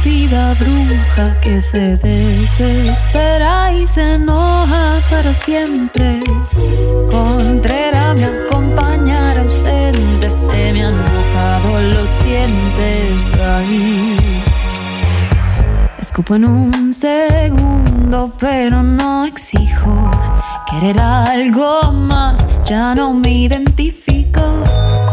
[0.00, 6.20] Estúpida bruja que se desespera y se enoja para siempre.
[7.10, 14.42] Contrera me acompañará ausente, se me han mojado los dientes ahí.
[15.98, 20.10] Escupo en un segundo, pero no exijo
[20.70, 24.40] querer algo más, ya no me identifico.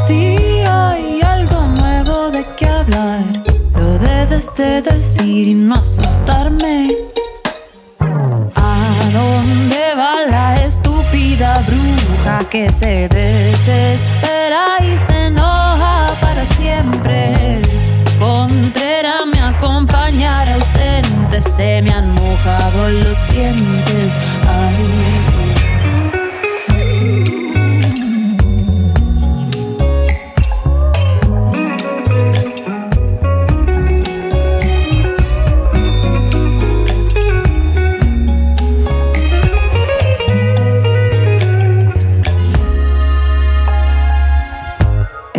[0.07, 3.36] Si hay algo nuevo de qué hablar
[4.29, 6.91] debes de decir y no asustarme.
[8.55, 17.61] ¿A dónde va la estúpida bruja que se desespera y se enoja para siempre?
[18.19, 24.13] Contrera me acompañar ausente, se me han mojado los dientes.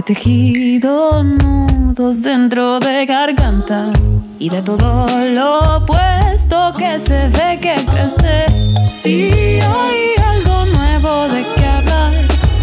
[0.08, 3.90] Tejido nudos dentro de garganta
[4.38, 8.46] y de todo lo opuesto que se ve que crece.
[8.88, 12.14] Si hay algo nuevo de qué hablar,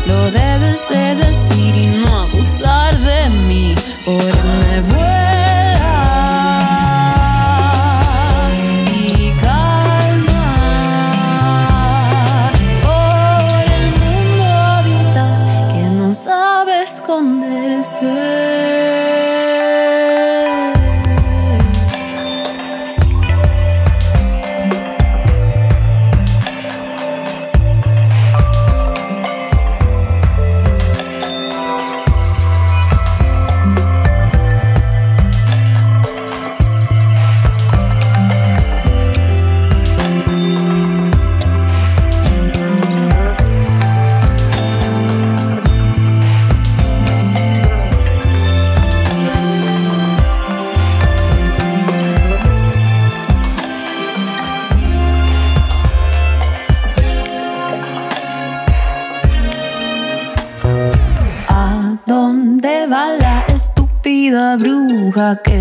[0.08, 4.24] lo debes de decir y no abusar de mí por
[4.62, 4.82] me
[17.86, 18.65] say.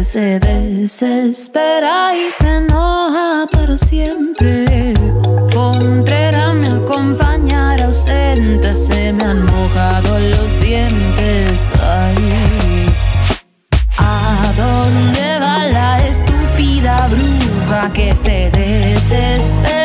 [0.05, 4.93] Se desespera y se enoja para siempre.
[5.53, 11.73] Contrera me acompañar ausente, se me han mojado los dientes.
[11.81, 12.87] Ay,
[13.97, 19.84] ¿a dónde va la estúpida bruja que se desespera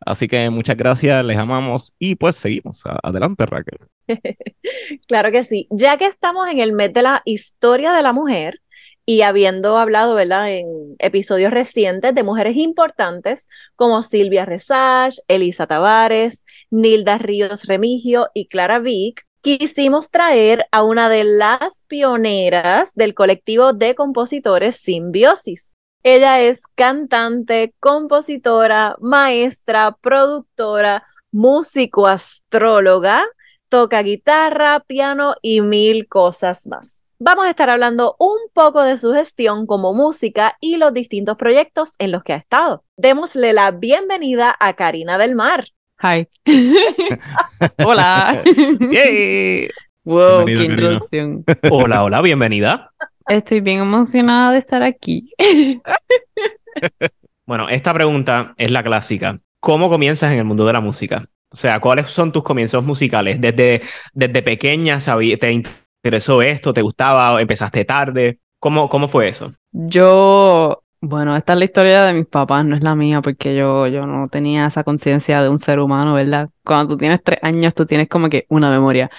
[0.00, 2.82] Así que muchas gracias, les amamos y pues seguimos.
[3.02, 3.78] Adelante, Raquel.
[5.08, 5.66] claro que sí.
[5.70, 8.60] Ya que estamos en el mes de la historia de la mujer
[9.08, 10.66] y habiendo hablado, ¿verdad?, en
[10.98, 18.80] episodios recientes de mujeres importantes como Silvia Resage, Elisa Tavares, Nilda Ríos Remigio y Clara
[18.80, 25.77] Vick, quisimos traer a una de las pioneras del colectivo de compositores Simbiosis.
[26.02, 33.24] Ella es cantante, compositora, maestra, productora, músico, astróloga,
[33.68, 36.98] toca guitarra, piano y mil cosas más.
[37.18, 41.94] Vamos a estar hablando un poco de su gestión como música y los distintos proyectos
[41.98, 42.84] en los que ha estado.
[42.96, 45.64] Démosle la bienvenida a Karina del Mar.
[46.00, 46.28] Hi.
[47.84, 48.44] hola.
[50.04, 51.44] Wow, qué introducción.
[51.70, 52.92] Hola, hola, bienvenida.
[53.28, 55.32] Estoy bien emocionada de estar aquí.
[57.46, 59.38] bueno, esta pregunta es la clásica.
[59.60, 61.26] ¿Cómo comienzas en el mundo de la música?
[61.50, 63.40] O sea, ¿cuáles son tus comienzos musicales?
[63.40, 63.82] ¿Desde,
[64.14, 65.62] desde pequeña te
[66.02, 66.72] interesó esto?
[66.72, 67.40] ¿Te gustaba?
[67.40, 68.38] ¿Empezaste tarde?
[68.58, 69.50] ¿Cómo, cómo fue eso?
[69.72, 73.86] Yo, bueno, esta es la historia de mis papás, no es la mía, porque yo,
[73.88, 76.48] yo no tenía esa conciencia de un ser humano, ¿verdad?
[76.64, 79.10] Cuando tú tienes tres años, tú tienes como que una memoria.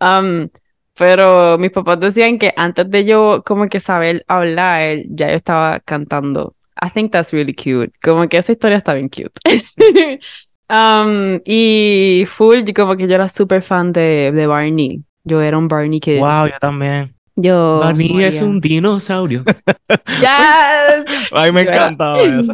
[0.00, 0.48] Um,
[0.96, 5.80] pero mis papás decían que antes de yo como que saber hablar, ya yo estaba
[5.80, 6.54] cantando.
[6.80, 7.92] I think that's really cute.
[8.02, 9.32] Como que esa historia está bien cute.
[10.68, 15.02] um, y full, como que yo era súper fan de, de Barney.
[15.24, 16.18] Yo era un Barney que...
[16.18, 17.14] Wow, yo también.
[17.36, 17.80] Yo...
[17.80, 19.44] Barney es un dinosaurio.
[19.88, 21.32] yes.
[21.32, 22.52] Ay, me encantaba eso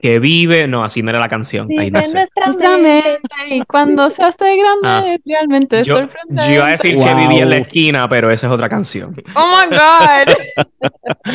[0.00, 1.68] que vive, no, así no era la canción.
[1.78, 2.26] ahí no sé.
[3.50, 5.16] y cuando se hace grande, ah.
[5.24, 6.48] realmente yo, sorprendente.
[6.48, 9.14] Yo iba a decir que vivía en la esquina, pero esa es otra canción.
[9.34, 10.34] Oh my God.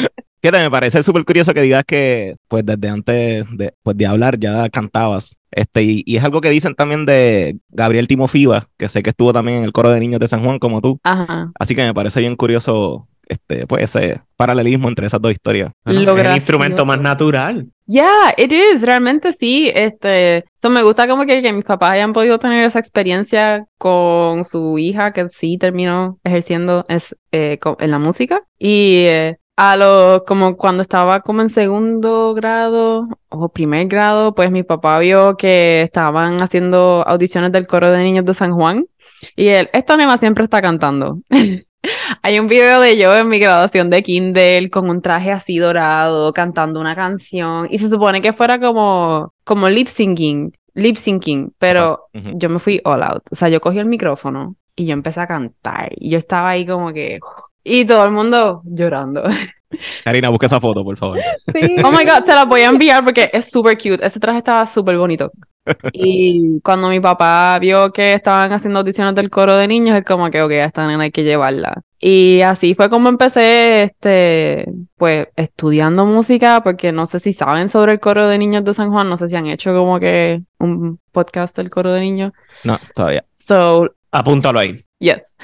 [0.41, 4.39] Fíjate, me parece súper curioso que digas que, pues, desde antes de, pues, de hablar
[4.39, 5.35] ya cantabas.
[5.49, 9.33] Este, y, y, es algo que dicen también de Gabriel Timofiba, que sé que estuvo
[9.33, 10.99] también en el coro de niños de San Juan como tú.
[11.03, 11.51] Ajá.
[11.59, 15.71] Así que me parece bien curioso este, pues ese paralelismo entre esas dos historias.
[15.85, 17.67] es el instrumento más natural.
[17.87, 19.71] Yeah, it is, realmente sí.
[19.73, 24.43] Este, eso me gusta como que, que mis papás hayan podido tener esa experiencia con
[24.43, 28.41] su hija que sí terminó ejerciendo es, eh, en la música.
[28.57, 34.51] Y eh, a lo, como cuando estaba como en segundo grado o primer grado, pues
[34.51, 38.87] mi papá vio que estaban haciendo audiciones del coro de niños de San Juan.
[39.35, 41.19] Y él, esta nena siempre está cantando.
[42.21, 46.33] Hay un video de yo en mi graduación de Kindle con un traje así dorado,
[46.33, 47.67] cantando una canción.
[47.69, 52.81] Y se supone que fuera como, como lip syncing, lip syncing, pero yo me fui
[52.83, 53.23] all out.
[53.31, 55.91] O sea, yo cogí el micrófono y yo empecé a cantar.
[55.95, 57.19] Y yo estaba ahí como que.
[57.63, 59.23] Y todo el mundo llorando.
[60.03, 61.19] Karina, busca esa foto, por favor.
[61.53, 61.75] Sí.
[61.83, 64.05] Oh my god, se la voy a enviar porque es súper cute.
[64.05, 65.31] Ese traje estaba súper bonito.
[65.93, 70.29] Y cuando mi papá vio que estaban haciendo audiciones del coro de niños, es como
[70.29, 71.81] que, ok, a esta nena hay que llevarla.
[71.99, 77.93] Y así fue como empecé, este, pues, estudiando música, porque no sé si saben sobre
[77.93, 80.99] el coro de niños de San Juan, no sé si han hecho como que un
[81.11, 82.31] podcast del coro de niños.
[82.63, 83.25] No, todavía.
[83.35, 84.75] So, apúntalo ahí.
[84.99, 85.35] Yes.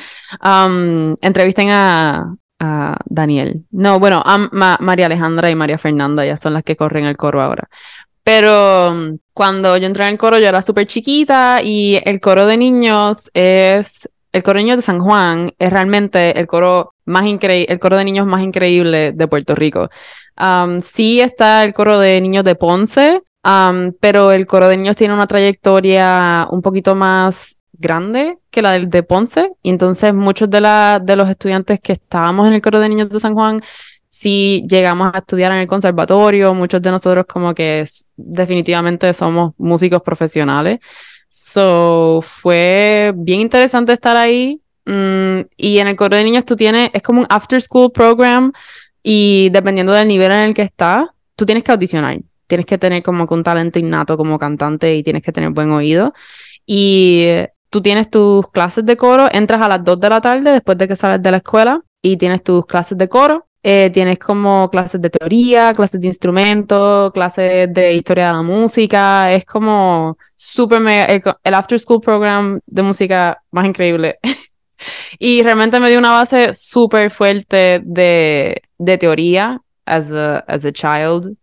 [0.44, 3.66] Um, entrevisten a, a Daniel.
[3.72, 7.68] No, bueno, María Alejandra y María Fernanda ya son las que corren el coro ahora.
[8.24, 12.46] Pero um, cuando yo entré en el coro yo era súper chiquita y el coro
[12.46, 17.26] de niños es, el coro de niños de San Juan es realmente el coro más
[17.26, 19.90] increíble, el coro de niños más increíble de Puerto Rico.
[20.40, 24.96] Um, sí está el coro de niños de Ponce, um, pero el coro de niños
[24.96, 30.50] tiene una trayectoria un poquito más grande que la del de Ponce y entonces muchos
[30.50, 33.60] de, la, de los estudiantes que estábamos en el coro de niños de San Juan
[34.14, 37.86] si llegamos a estudiar en el conservatorio, muchos de nosotros como que
[38.18, 40.80] definitivamente somos músicos profesionales.
[41.30, 44.60] So, fue bien interesante estar ahí.
[44.86, 48.52] Mm, y en el coro de niños tú tienes, es como un after school program
[49.02, 51.06] y dependiendo del nivel en el que estás,
[51.38, 55.24] tú tienes que audicionar, tienes que tener como un talento innato como cantante y tienes
[55.24, 56.14] que tener buen oído.
[56.66, 57.28] Y
[57.72, 60.88] tú tienes tus clases de coro, entras a las 2 de la tarde después de
[60.88, 63.48] que sales de la escuela y tienes tus clases de coro.
[63.64, 69.32] Eh, tienes como clases de teoría, clases de instrumentos, clases de historia de la música.
[69.32, 74.18] Es como súper el, el after school program de música más increíble.
[75.20, 80.72] y realmente me dio una base súper fuerte de, de teoría as a, as a
[80.72, 81.38] child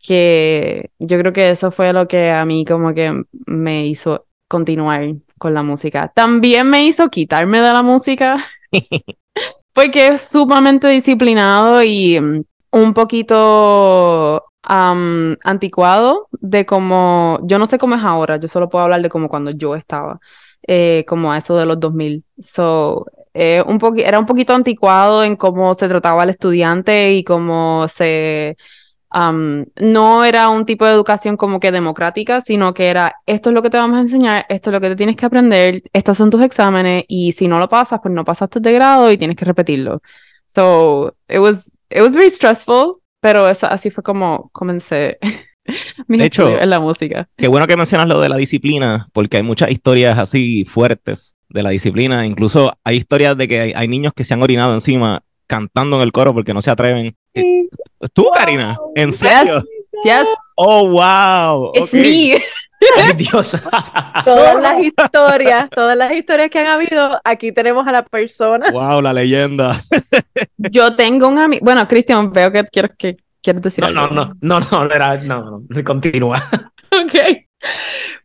[0.00, 5.14] que yo creo que eso fue lo que a mí como que me hizo continuar
[5.42, 6.06] con la música.
[6.14, 8.36] También me hizo quitarme de la música
[9.74, 17.96] porque es sumamente disciplinado y mm, un poquito anticuado de como, yo no sé cómo
[17.96, 20.20] es ahora, yo solo puedo hablar de como cuando yo estaba,
[20.68, 22.24] eh, como a eso de los 2000.
[22.40, 27.88] So, eh, un era un poquito anticuado en cómo se trataba al estudiante y cómo
[27.88, 28.56] se
[29.14, 33.62] no era un tipo de educación como que democrática, sino que era esto es lo
[33.62, 36.30] que te vamos a enseñar, esto es lo que te tienes que aprender, estos son
[36.30, 39.44] tus exámenes y si no lo pasas, pues no pasaste de grado y tienes que
[39.44, 40.00] repetirlo.
[40.46, 45.18] So, it was, it was very stressful, pero eso, así fue como comencé.
[46.08, 47.28] Mi de hecho, en la música.
[47.36, 51.62] Qué bueno que mencionas lo de la disciplina, porque hay muchas historias así fuertes de
[51.62, 52.26] la disciplina.
[52.26, 56.02] Incluso hay historias de que hay, hay niños que se han orinado encima cantando en
[56.02, 57.14] el coro porque no se atreven.
[57.34, 57.68] Eh,
[58.14, 58.78] ¿Tú, Karina?
[58.94, 59.62] ¿En serio?
[60.02, 60.26] Yes.
[60.56, 61.72] Oh, wow.
[61.74, 62.42] It's me.
[62.96, 63.54] Ay, Dios.
[64.24, 68.70] todas las historias, todas las historias que han habido, aquí tenemos a la persona.
[68.70, 69.78] Wow, la leyenda.
[70.56, 74.14] Yo tengo un amigo, bueno, Cristian, veo que quieres que quieres decir no, algo.
[74.14, 76.42] No, no, no, no, no, no, no, continúa.
[76.92, 77.14] Ok.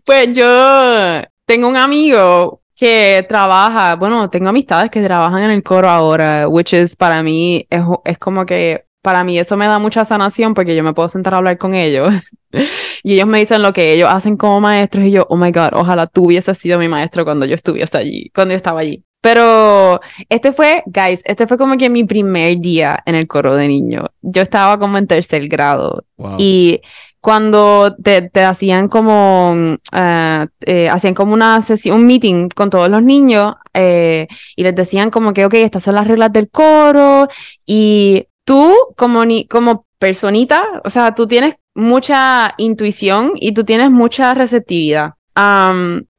[0.04, 5.90] Pues yo tengo un amigo que trabaja, bueno, tengo amistades que trabajan en el coro
[5.90, 10.06] ahora, which is para mí, es, es como que, para mí eso me da mucha
[10.06, 12.14] sanación porque yo me puedo sentar a hablar con ellos
[13.04, 15.70] y ellos me dicen lo que ellos hacen como maestros y yo, oh my god,
[15.74, 19.04] ojalá tú hubieses sido mi maestro cuando yo estuviese allí, cuando yo estaba allí.
[19.22, 23.68] Pero este fue, guys, este fue como que mi primer día en el coro de
[23.68, 24.06] niño.
[24.22, 26.06] Yo estaba como en tercer grado
[26.38, 26.82] y
[27.22, 30.46] cuando te, hacían como, uh,
[30.92, 35.34] hacían como una sesión, un meeting con todos los niños eh, y les decían como
[35.34, 37.28] que, ok, estas son las reglas del coro
[37.66, 43.92] y tú como, ni, como personita, o sea, tú tienes mucha intuición y tú tienes
[43.92, 45.14] mucha receptividad.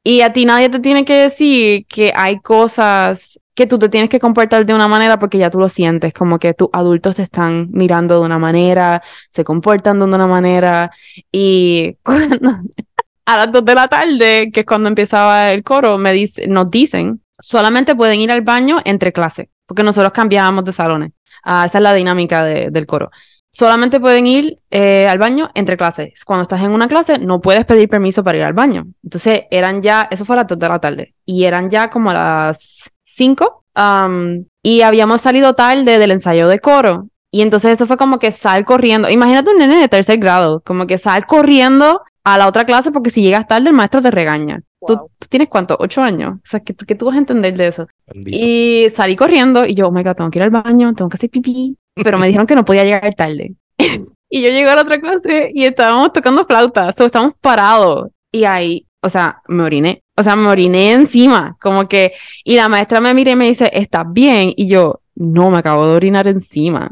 [0.03, 4.09] y a ti nadie te tiene que decir que hay cosas que tú te tienes
[4.09, 7.23] que comportar de una manera porque ya tú lo sientes, como que tus adultos te
[7.23, 10.91] están mirando de una manera, se comportan de una manera
[11.29, 11.97] y
[13.25, 16.71] a las dos de la tarde, que es cuando empezaba el coro, me dice, nos
[16.71, 21.11] dicen, solamente pueden ir al baño entre clases, porque nosotros cambiábamos de salones.
[21.43, 23.11] Ah, esa es la dinámica del coro.
[23.51, 26.13] Solamente pueden ir eh, al baño entre clases.
[26.23, 28.87] Cuando estás en una clase, no puedes pedir permiso para ir al baño.
[29.03, 32.13] Entonces, eran ya, eso fue a las dos de la tarde, y eran ya como
[32.13, 32.89] las
[33.19, 37.07] 5 um, y habíamos salido tarde del ensayo de coro.
[37.31, 39.09] Y entonces eso fue como que sal corriendo.
[39.09, 43.11] Imagínate un nene de tercer grado, como que sal corriendo a la otra clase porque
[43.11, 44.61] si llegas tarde el maestro te regaña.
[44.85, 45.75] ¿Tú, tienes cuánto?
[45.79, 46.35] ¿Ocho años?
[46.37, 47.87] O sea, ¿qué, tú vas a entender de eso?
[48.25, 51.17] Y salí corriendo y yo, oh my god, tengo que ir al baño, tengo que
[51.17, 51.77] hacer pipí.
[51.95, 53.53] Pero me dijeron que no podía llegar tarde.
[54.29, 58.09] y yo llego a la otra clase y estábamos tocando flauta, o sea, estábamos parados.
[58.31, 62.11] Y ahí, o sea, me oriné o sea, me oriné encima, como que,
[62.43, 64.51] y la maestra me mira y me dice, ¿estás bien?
[64.53, 66.91] Y yo, no, me acabo de orinar encima.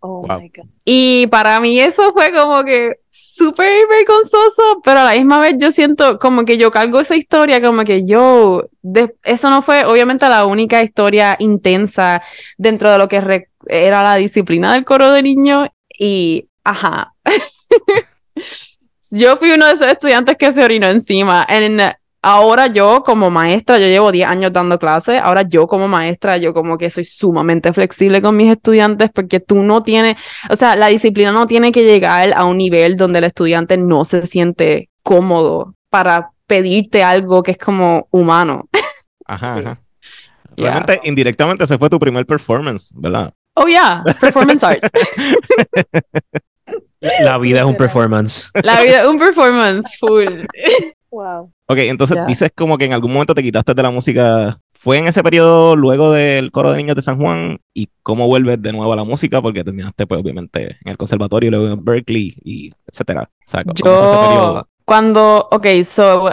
[0.00, 0.66] Oh my God.
[0.84, 5.70] Y para mí eso fue como que súper vergonzoso, pero a la misma vez yo
[5.70, 8.64] siento como que yo cargo esa historia, como que yo,
[9.22, 12.22] eso no fue obviamente la única historia intensa
[12.58, 17.14] dentro de lo que era la disciplina del coro de niños y, ajá.
[19.10, 21.46] yo fui uno de esos estudiantes que se orinó encima.
[21.48, 21.80] En,
[22.22, 26.52] ahora yo como maestra, yo llevo 10 años dando clases, ahora yo como maestra, yo
[26.52, 30.16] como que soy sumamente flexible con mis estudiantes porque tú no tienes,
[30.48, 34.04] o sea, la disciplina no tiene que llegar a un nivel donde el estudiante no
[34.04, 38.68] se siente cómodo para pedirte algo que es como humano.
[39.26, 39.80] Ajá, ajá.
[40.56, 43.32] Realmente, indirectamente, ese fue tu primer performance, ¿verdad?
[43.54, 44.84] Oh, yeah, performance art.
[47.22, 48.50] La vida es un performance.
[48.62, 50.26] La vida es un performance, full.
[51.10, 51.52] Wow.
[51.66, 54.60] Ok, entonces dices como que en algún momento te quitaste de la música.
[54.72, 57.58] ¿Fue en ese periodo luego del coro de niños de San Juan?
[57.74, 59.42] ¿Y cómo vuelves de nuevo a la música?
[59.42, 63.28] Porque terminaste, pues, obviamente, en el conservatorio, luego en Berkeley, y etcétera.
[63.74, 66.30] yo, cuando, ok, so,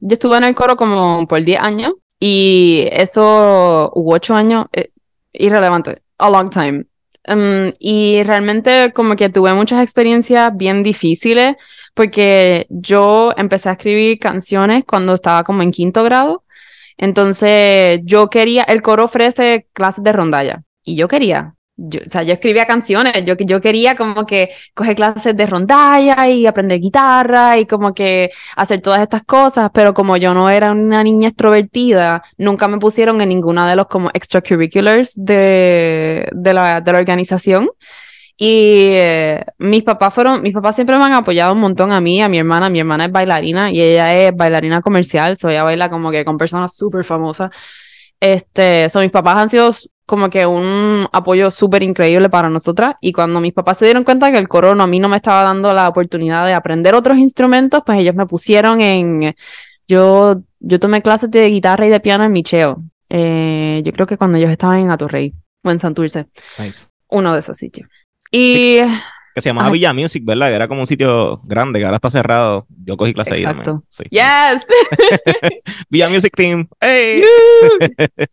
[0.00, 4.90] yo estuve en el coro como por 10 años, y eso, hubo 8 años, eh,
[5.32, 6.84] irrelevante, a long time.
[7.26, 11.56] Mm, y realmente como que tuve muchas experiencias bien difíciles
[11.98, 16.44] porque yo empecé a escribir canciones cuando estaba como en quinto grado.
[16.96, 22.22] Entonces yo quería, el coro ofrece clases de rondalla y yo quería, yo, o sea,
[22.22, 27.58] yo escribía canciones, yo, yo quería como que coger clases de rondalla y aprender guitarra
[27.58, 32.22] y como que hacer todas estas cosas, pero como yo no era una niña extrovertida,
[32.36, 37.68] nunca me pusieron en ninguna de los como extracurriculars de, de, la, de la organización.
[38.40, 42.22] Y eh, mis papás fueron, mis papás siempre me han apoyado un montón a mí,
[42.22, 42.70] a mi hermana.
[42.70, 46.38] Mi hermana es bailarina y ella es bailarina comercial, so ella baila como que con
[46.38, 47.50] personas súper famosas.
[48.20, 49.72] Este, so mis papás han sido
[50.06, 52.94] como que un apoyo súper increíble para nosotras.
[53.00, 55.42] Y cuando mis papás se dieron cuenta que el coro a mí no me estaba
[55.42, 59.34] dando la oportunidad de aprender otros instrumentos, pues ellos me pusieron en.
[59.88, 62.84] Yo, yo tomé clases de guitarra y de piano en Micheo.
[63.08, 66.26] Eh, yo creo que cuando ellos estaban en Atorrey o en Santurce.
[66.56, 66.86] Nice.
[67.08, 67.88] Uno de esos sitios.
[68.30, 68.78] Y.
[69.34, 69.74] Que se llamaba Ay.
[69.74, 70.48] Villa Music, ¿verdad?
[70.48, 72.66] Que era como un sitio grande, que ahora está cerrado.
[72.84, 73.68] Yo cogí clase ahí también.
[73.68, 73.84] Exacto.
[73.88, 74.04] Sí.
[74.10, 74.66] ¡Yes!
[75.90, 76.68] Villa Music Team.
[76.80, 77.22] ¡Hey!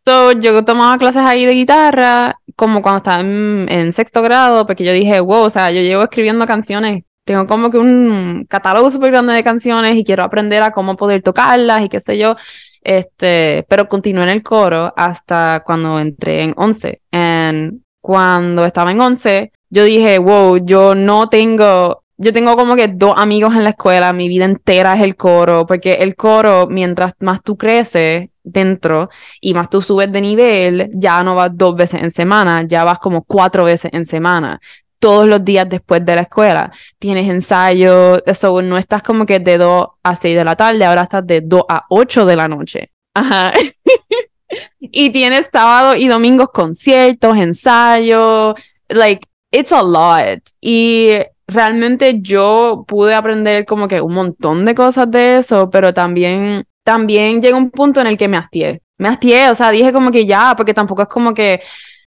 [0.06, 4.84] So, yo tomaba clases ahí de guitarra, como cuando estaba en, en sexto grado, porque
[4.84, 7.04] yo dije, wow, o sea, yo llevo escribiendo canciones.
[7.26, 11.24] Tengo como que un catálogo súper grande de canciones y quiero aprender a cómo poder
[11.24, 12.36] tocarlas y qué sé yo.
[12.82, 17.02] Este, pero continué en el coro hasta cuando entré en 11.
[17.12, 22.88] And cuando estaba en 11, yo dije, wow, yo no tengo, yo tengo como que
[22.88, 27.14] dos amigos en la escuela, mi vida entera es el coro, porque el coro, mientras
[27.20, 29.10] más tú creces dentro
[29.42, 33.00] y más tú subes de nivel, ya no vas dos veces en semana, ya vas
[33.00, 34.60] como cuatro veces en semana.
[35.00, 39.58] Todos los días después de la escuela tienes ensayo, eso no estás como que de
[39.58, 42.92] 2 a 6 de la tarde, ahora estás de 2 a 8 de la noche.
[43.14, 43.54] Ajá.
[44.80, 48.56] y tienes sábado y domingos conciertos, ensayos,
[48.88, 50.42] like, it's a lot.
[50.62, 51.12] Y
[51.48, 57.42] realmente yo pude aprender como que un montón de cosas de eso, pero también, también
[57.42, 58.82] llegó un punto en el que me hastié.
[58.98, 61.62] Me hastié, o sea, dije como que ya, porque tampoco es como que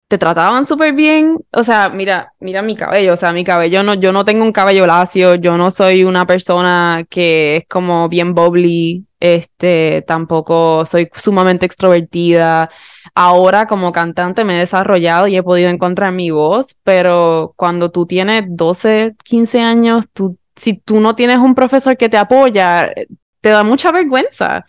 [0.08, 1.38] te trataban súper bien.
[1.52, 4.52] O sea, mira, mira mi cabello, o sea, mi cabello no, yo no tengo un
[4.52, 11.08] cabello lacio, yo no soy una persona que es como bien bubbly, este, tampoco soy
[11.14, 12.70] sumamente extrovertida.
[13.14, 18.06] Ahora como cantante me he desarrollado y he podido encontrar mi voz, pero cuando tú
[18.06, 22.92] tienes 12, 15 años, tú, si tú no tienes un profesor que te apoya,
[23.40, 24.66] te da mucha vergüenza.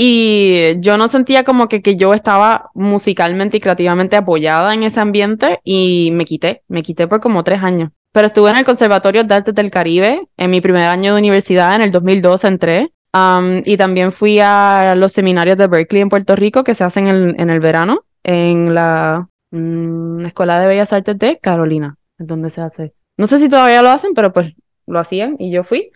[0.00, 5.00] Y yo no sentía como que, que yo estaba musicalmente y creativamente apoyada en ese
[5.00, 7.90] ambiente y me quité, me quité por como tres años.
[8.12, 11.74] Pero estuve en el Conservatorio de Artes del Caribe en mi primer año de universidad,
[11.74, 12.92] en el 2002 entré.
[13.14, 17.06] Um, y también fui a los seminarios de Berkeley en Puerto Rico que se hacen
[17.08, 22.60] en, en el verano en la mm, Escuela de Bellas Artes de Carolina, donde se
[22.60, 22.92] hace.
[23.16, 24.54] No sé si todavía lo hacen, pero pues
[24.86, 25.90] lo hacían y yo fui.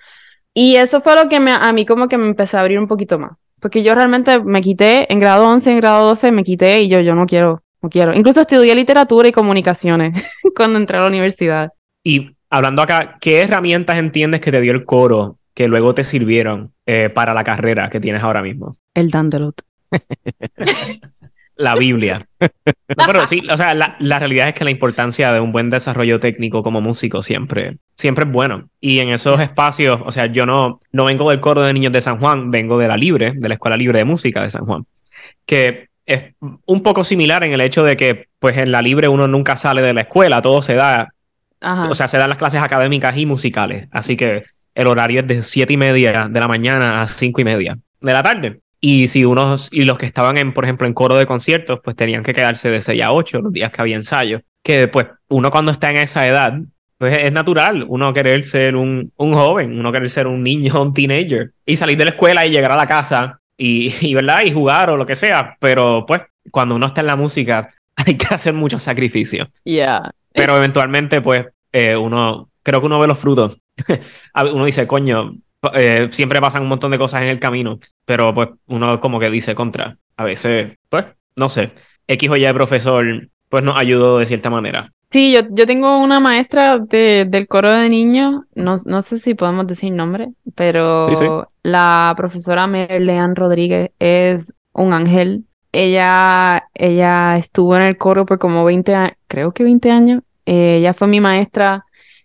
[0.54, 2.88] Y eso fue lo que me, a mí como que me empecé a abrir un
[2.88, 3.32] poquito más.
[3.60, 7.00] Porque yo realmente me quité en grado 11, en grado 12, me quité y yo,
[7.00, 8.14] yo no quiero, no quiero.
[8.14, 11.70] Incluso estudié literatura y comunicaciones cuando entré a la universidad.
[12.02, 16.72] Y hablando acá, ¿qué herramientas entiendes que te dio el coro que luego te sirvieron
[16.86, 18.76] eh, para la carrera que tienes ahora mismo?
[18.94, 19.62] El Dandelot.
[21.56, 22.26] La Biblia.
[22.40, 25.70] No, pero sí, o sea, la, la realidad es que la importancia de un buen
[25.70, 28.68] desarrollo técnico como músico siempre, siempre es bueno.
[28.80, 32.00] Y en esos espacios, o sea, yo no, no vengo del coro de niños de
[32.00, 34.86] San Juan, vengo de la Libre, de la Escuela Libre de Música de San Juan,
[35.46, 36.34] que es
[36.64, 39.82] un poco similar en el hecho de que, pues en la Libre uno nunca sale
[39.82, 41.10] de la escuela, todo se da,
[41.60, 41.88] Ajá.
[41.88, 43.88] o sea, se dan las clases académicas y musicales.
[43.92, 47.44] Así que el horario es de siete y media de la mañana a cinco y
[47.44, 48.60] media de la tarde.
[48.84, 51.94] Y si unos, y los que estaban en, por ejemplo, en coro de conciertos, pues
[51.94, 54.40] tenían que quedarse de 6 a 8 los días que había ensayo.
[54.64, 56.54] Que pues uno cuando está en esa edad,
[56.98, 60.92] pues es natural uno querer ser un, un joven, uno querer ser un niño, un
[60.92, 64.42] teenager, y salir de la escuela y llegar a la casa y, y, ¿verdad?
[64.44, 65.56] Y jugar o lo que sea.
[65.60, 69.48] Pero pues cuando uno está en la música hay que hacer muchos sacrificios.
[69.62, 70.10] Yeah.
[70.32, 73.58] Pero eventualmente pues eh, uno, creo que uno ve los frutos.
[74.52, 75.34] Uno dice, coño,
[75.74, 79.30] eh, siempre pasan un montón de cosas en el camino, pero pues uno como que
[79.30, 79.98] dice contra.
[80.16, 81.06] A veces, pues,
[81.36, 81.72] no sé,
[82.06, 84.90] X o Y de profesor, pues nos ayudó de cierta manera.
[85.10, 89.34] Sí, yo, yo tengo una maestra de, del coro de niños, no, no sé si
[89.34, 91.26] podemos decir nombre, pero Sí, sí.
[91.62, 95.44] la profesora Merlean Rodríguez es un ángel.
[95.70, 100.22] Ella, ella estuvo en el coro por como 20 años, creo que 20 años.
[100.46, 101.84] Eh, ella fue mi maestra.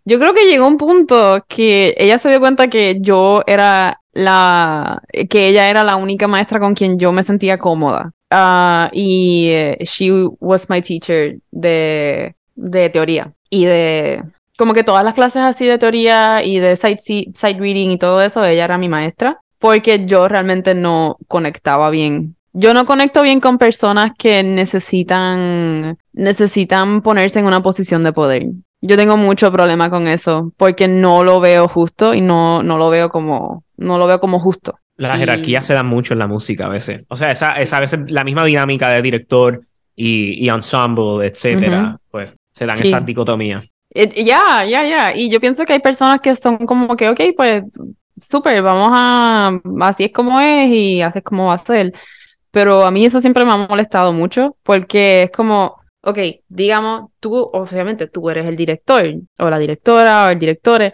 [0.10, 5.02] Yo creo que llegó un punto que ella se dio cuenta que yo era la,
[5.30, 8.14] que ella era la única maestra con quien yo me sentía cómoda.
[8.32, 14.24] Ah, y eh, she was my teacher de, de teoría y de
[14.58, 18.22] como que todas las clases así de teoría y de side, side reading y todo
[18.22, 22.38] eso, ella era mi maestra, porque yo realmente no conectaba bien.
[22.54, 28.46] Yo no conecto bien con personas que necesitan, necesitan ponerse en una posición de poder.
[28.82, 32.90] Yo tengo mucho problema con eso, porque no lo veo justo y no, no lo
[32.90, 34.78] veo como, no lo veo como justo.
[34.98, 37.06] La jerarquía se da mucho en la música a veces.
[37.10, 39.62] O sea, esa, esa a veces la misma dinámica de director
[39.96, 43.72] y, y ensemble, etcétera, pues se dan esas dicotomías.
[43.94, 45.16] Ya, ya, ya.
[45.16, 47.64] Y yo pienso que hay personas que son como que, ok, pues
[48.20, 51.94] súper, vamos a, así es como es y así es como va a ser.
[52.52, 57.36] Pero a mí eso siempre me ha molestado mucho porque es como, ok, digamos, tú,
[57.36, 59.06] obviamente tú eres el director
[59.38, 60.94] o la directora o el director,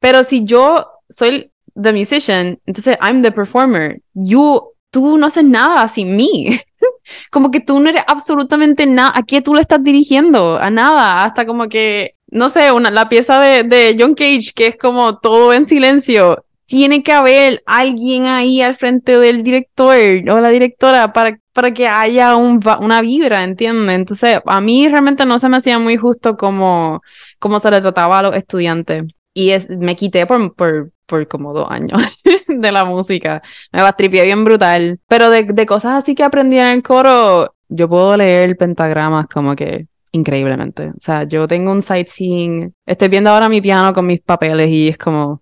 [0.00, 5.88] pero si yo soy the musician, entonces I'm the performer, you, tú no haces nada
[5.88, 6.50] sin mí.
[7.30, 10.58] como que tú no eres absolutamente nada, ¿a qué tú le estás dirigiendo?
[10.58, 14.68] A nada, hasta como que, no sé, una, la pieza de, de John Cage, que
[14.68, 19.96] es como todo en silencio, tiene que haber alguien ahí al frente del director
[20.30, 23.94] o la directora para, para que haya un, una vibra, ¿entiendes?
[23.96, 27.02] Entonces, a mí realmente no se me hacía muy justo como,
[27.38, 29.04] como se le trataba a los estudiantes.
[29.34, 33.42] Y es, me quité por, por, por como dos años de la música.
[33.72, 35.00] Me bastripié bien brutal.
[35.08, 39.56] Pero de, de cosas así que aprendí en el coro, yo puedo leer pentagramas como
[39.56, 40.90] que increíblemente.
[40.90, 42.72] O sea, yo tengo un sightseeing.
[42.86, 45.41] Estoy viendo ahora mi piano con mis papeles y es como.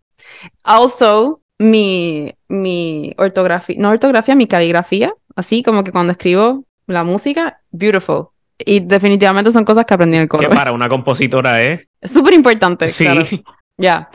[0.63, 7.61] Also, mi, mi ortografía, no ortografía, mi caligrafía, así como que cuando escribo la música,
[7.71, 8.29] beautiful.
[8.59, 10.49] Y definitivamente son cosas que aprendí en el coro.
[10.49, 11.87] Que para una compositora ¿eh?
[12.01, 12.89] es súper importante.
[12.89, 13.07] Sí.
[13.77, 14.11] Ya.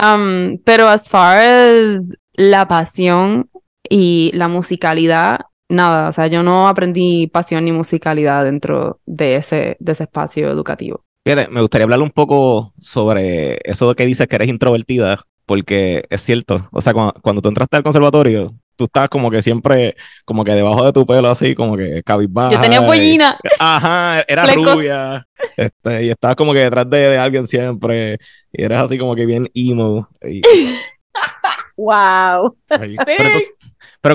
[0.00, 3.50] Um, pero as far as la pasión
[3.88, 9.76] y la musicalidad, nada, o sea, yo no aprendí pasión ni musicalidad dentro de ese,
[9.80, 11.04] de ese espacio educativo.
[11.24, 16.06] Fíjate, me gustaría hablar un poco sobre eso de que dices que eres introvertida, porque
[16.08, 20.44] es cierto, o sea, cuando, tú entraste al conservatorio, tú estabas como que siempre, como
[20.44, 22.54] que debajo de tu pelo así, como que cabizbaja.
[22.54, 23.38] Yo tenía pollina.
[23.58, 25.26] Ajá, era rubia.
[25.54, 28.16] Este, y estabas como que detrás de, alguien siempre.
[28.50, 30.08] Y eres así como que bien emo.
[31.76, 32.56] wow.
[32.66, 33.30] Pero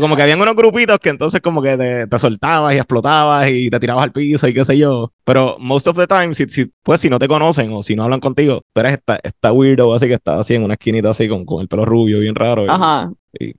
[0.01, 3.79] como que habían unos grupitos que entonces como que te, soltabas y explotabas y te
[3.79, 5.13] tirabas al piso y qué sé yo.
[5.23, 8.03] Pero most of the time, si, si, pues si no te conocen o si no
[8.03, 11.27] hablan contigo, tú eres esta, esta weirdo así que está así en una esquinita así
[11.29, 12.65] con, con el pelo rubio bien raro.
[12.69, 13.11] Ajá.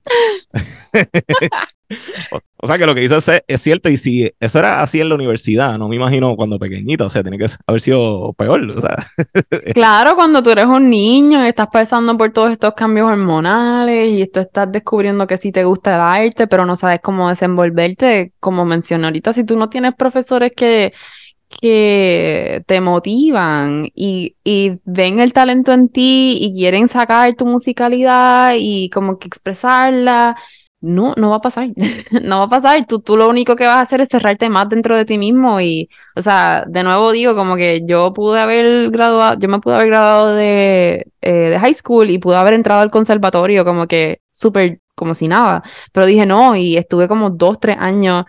[2.61, 5.15] o, sea que lo que dices es, cierto y si eso era así en la
[5.15, 8.61] universidad, no me imagino cuando pequeñito, o sea, tiene que haber sido peor,
[9.73, 14.27] claro, cuando tú eres un niño y estás pasando por todos estos cambios hormonales y
[14.27, 18.65] tú estás descubriendo que sí te gusta el arte, pero no sabes cómo desenvolverte, como
[18.65, 20.93] mencioné ahorita, si tú no tienes profesores que
[21.61, 28.53] que te motivan y, y, ven el talento en ti y quieren sacar tu musicalidad
[28.55, 30.35] y como que expresarla,
[30.81, 31.69] no, no va a pasar,
[32.23, 34.69] no va a pasar, tú, tú lo único que vas a hacer es cerrarte más
[34.69, 38.89] dentro de ti mismo y, o sea, de nuevo digo como que yo pude haber
[38.91, 42.81] graduado, yo me pude haber graduado de, eh, de high school y pude haber entrado
[42.81, 45.63] al conservatorio como que súper como si nada,
[45.93, 48.25] pero dije no y estuve como dos, tres años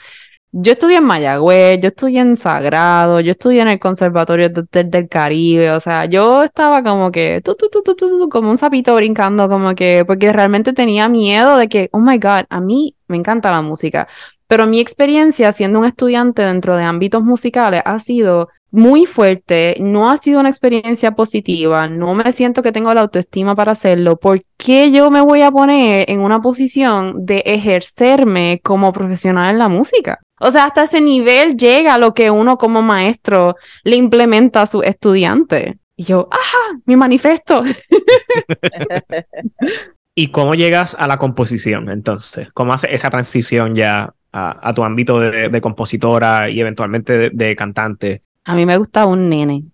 [0.53, 5.71] yo estudié en Mayagüez, yo estudié en Sagrado, yo estudié en el Conservatorio del, Caribe,
[5.73, 10.05] o sea, yo estaba como que, tu, tu, tu, como un sapito brincando, como que,
[10.07, 14.09] porque realmente tenía miedo de que, oh my God, a mí me encanta la música,
[14.47, 20.11] pero mi experiencia siendo un estudiante dentro de ámbitos musicales ha sido muy fuerte, no
[20.11, 24.43] ha sido una experiencia positiva, no me siento que tengo la autoestima para hacerlo, ¿por
[24.57, 29.69] qué yo me voy a poner en una posición de ejercerme como profesional en la
[29.69, 30.21] música?
[30.41, 34.83] O sea, hasta ese nivel llega lo que uno como maestro le implementa a su
[34.83, 35.79] estudiante.
[35.97, 36.81] Y yo, ¡ajá!
[36.87, 37.63] Mi manifiesto.
[40.15, 42.49] ¿Y cómo llegas a la composición entonces?
[42.55, 48.23] ¿Cómo haces esa transición ya a, tu ámbito de, compositora y eventualmente de, cantante?
[48.45, 49.65] A mí me gusta un nene.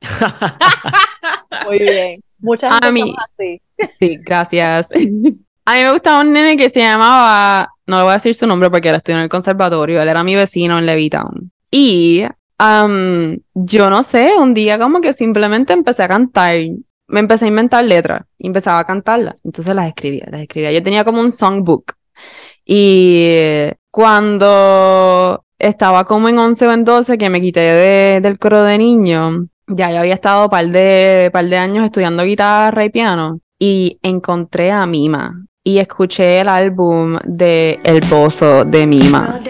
[1.66, 2.18] Muy bien.
[2.40, 3.16] Muchas gracias.
[3.24, 3.60] así.
[3.98, 4.88] Sí, gracias.
[5.66, 8.46] A mí me gustaba un nene que se llamaba, no le voy a decir su
[8.46, 11.50] nombre porque era estoy en el conservatorio, él era mi vecino en Levittown.
[11.70, 12.24] Y
[12.58, 16.54] um, yo no sé, un día como que simplemente empecé a cantar,
[17.06, 19.36] me empecé a inventar letras y empezaba a cantarlas.
[19.42, 20.70] Entonces las escribía, las escribía.
[20.72, 21.94] Yo tenía como un songbook.
[22.66, 28.62] Y cuando estaba como en 11 o en 12 que me quité de, del coro
[28.62, 29.46] de niño.
[29.66, 34.70] Ya yo había estado par de, par de años estudiando guitarra y piano y encontré
[34.70, 39.40] a Mima y escuché el álbum de El Pozo de Mima.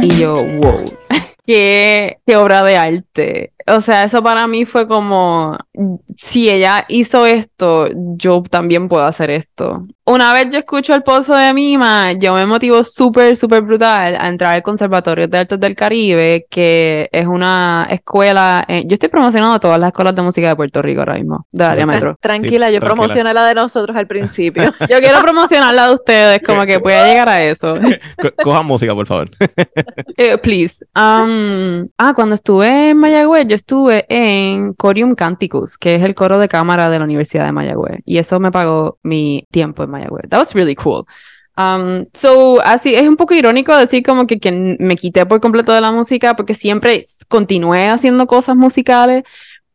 [0.00, 0.84] Y yo, wow,
[1.52, 3.52] qué, qué obra de arte.
[3.66, 5.56] O sea, eso para mí fue como,
[6.16, 9.86] si ella hizo esto, yo también puedo hacer esto.
[10.04, 14.26] Una vez yo escucho el pozo de Mima, yo me motivo súper, súper brutal a
[14.26, 19.60] entrar al Conservatorio de Artes del Caribe, que es una escuela, eh, yo estoy promocionando
[19.60, 22.16] todas las escuelas de música de Puerto Rico ahora mismo, de área metro.
[22.20, 22.94] Tranquila, Sí, yo tranquila.
[22.94, 24.64] promocioné la de nosotros al principio.
[24.90, 27.74] Yo quiero promocionar la de ustedes, como que pueda llegar a eso.
[28.20, 29.30] Co- cojan música, por favor.
[30.16, 30.84] Eh, please.
[30.96, 36.38] Um, ah, cuando estuve en Mayagüez, yo estuve en Corium Canticus, que es el coro
[36.38, 38.00] de cámara de la Universidad de Mayagüez.
[38.06, 40.26] Y eso me pagó mi tiempo en Mayagüez.
[40.30, 41.04] That was really cool.
[41.58, 45.74] Um, so, así es un poco irónico decir como que, que me quité por completo
[45.74, 49.24] de la música porque siempre continué haciendo cosas musicales,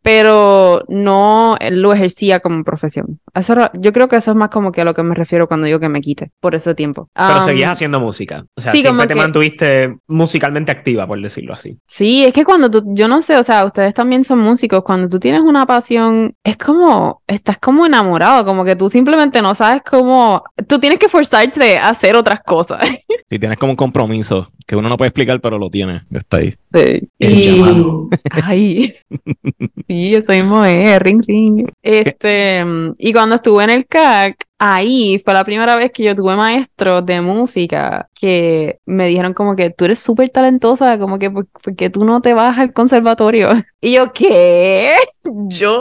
[0.07, 3.19] pero no lo ejercía como profesión.
[3.33, 5.65] Eso yo creo que eso es más como que a lo que me refiero cuando
[5.65, 7.09] digo que me quite por ese tiempo.
[7.13, 8.45] Pero Um, seguías haciendo música.
[8.55, 11.77] O sea, sí, siempre te que- mantuviste musicalmente activa, por decirlo así.
[11.87, 15.09] Sí, es que cuando tú, yo no sé, o sea, ustedes también son músicos, cuando
[15.09, 19.81] tú tienes una pasión, es como, estás como enamorado, como que tú simplemente no sabes
[19.89, 22.79] cómo, tú tienes que forzarte a hacer otras cosas.
[23.29, 26.03] Si tienes como un compromiso que uno no puede explicar, pero lo tiene.
[26.11, 26.51] Está ahí.
[26.73, 27.09] Sí.
[27.19, 28.09] El Y, llamado.
[28.29, 28.93] ay,
[29.87, 31.67] sí, eso mismo es, ring, ring.
[31.81, 32.63] Este,
[32.99, 37.05] y cuando estuve en el CAC, ahí fue la primera vez que yo tuve maestros
[37.05, 41.75] de música que me dijeron como que tú eres súper talentosa, como que ¿por, por
[41.75, 43.49] qué tú no te vas al conservatorio?
[43.79, 44.95] Y yo, ¿qué?
[45.23, 45.79] Yo.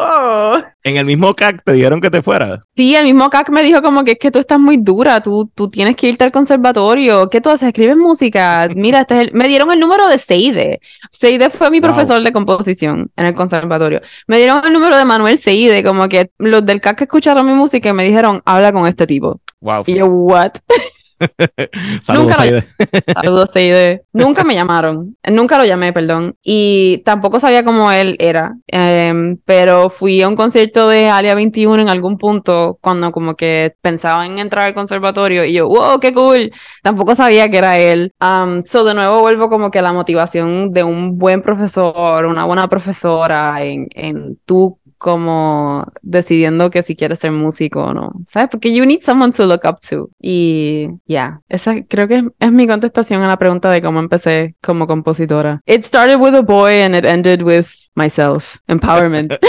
[0.82, 2.60] En el mismo CAC te dijeron que te fueras.
[2.74, 5.50] Sí, el mismo CAC me dijo como que es que tú estás muy dura, tú,
[5.54, 7.28] tú tienes que irte al conservatorio.
[7.30, 7.68] ¿Qué tú haces?
[7.68, 8.68] ¿Escribes música?
[8.74, 10.80] Mira, este es el- me dieron el número de Seide.
[11.10, 11.88] Seide fue mi Wow.
[11.90, 14.00] profesor de composición en el conservatorio.
[14.26, 17.52] Me dieron el número de Manuel Seide, como que los del CAC que escucharon mi
[17.54, 19.40] música y me dijeron, habla con este tipo.
[19.61, 19.85] Wow.
[19.87, 20.52] Y yo, what?
[22.02, 22.62] Saludos, Nunca lo-.
[23.22, 23.50] Saludos.
[24.12, 25.16] Nunca me llamaron.
[25.26, 26.37] Nunca lo llamé, perdón.
[26.42, 28.57] Y tampoco sabía cómo él era.
[28.66, 33.74] Em, pero fui a un concierto de Alia 21 en algún punto cuando como que
[33.81, 36.52] pensaba en entrar al conservatorio y yo, wow, qué cool.
[36.83, 38.12] Tampoco sabía que era él.
[38.20, 42.44] Um, so de nuevo vuelvo como que a la motivación de un buen profesor, una
[42.44, 48.48] buena profesora en, en tú como decidiendo que si quieres ser músico o no, ¿sabes?
[48.50, 50.11] Porque you need someone to look up to.
[50.20, 54.54] Y ya, esa creo que es, es mi contestación a la pregunta de cómo empecé
[54.62, 55.61] como compositora.
[55.66, 58.59] It started with a boy and it ended with myself.
[58.68, 59.35] Empowerment.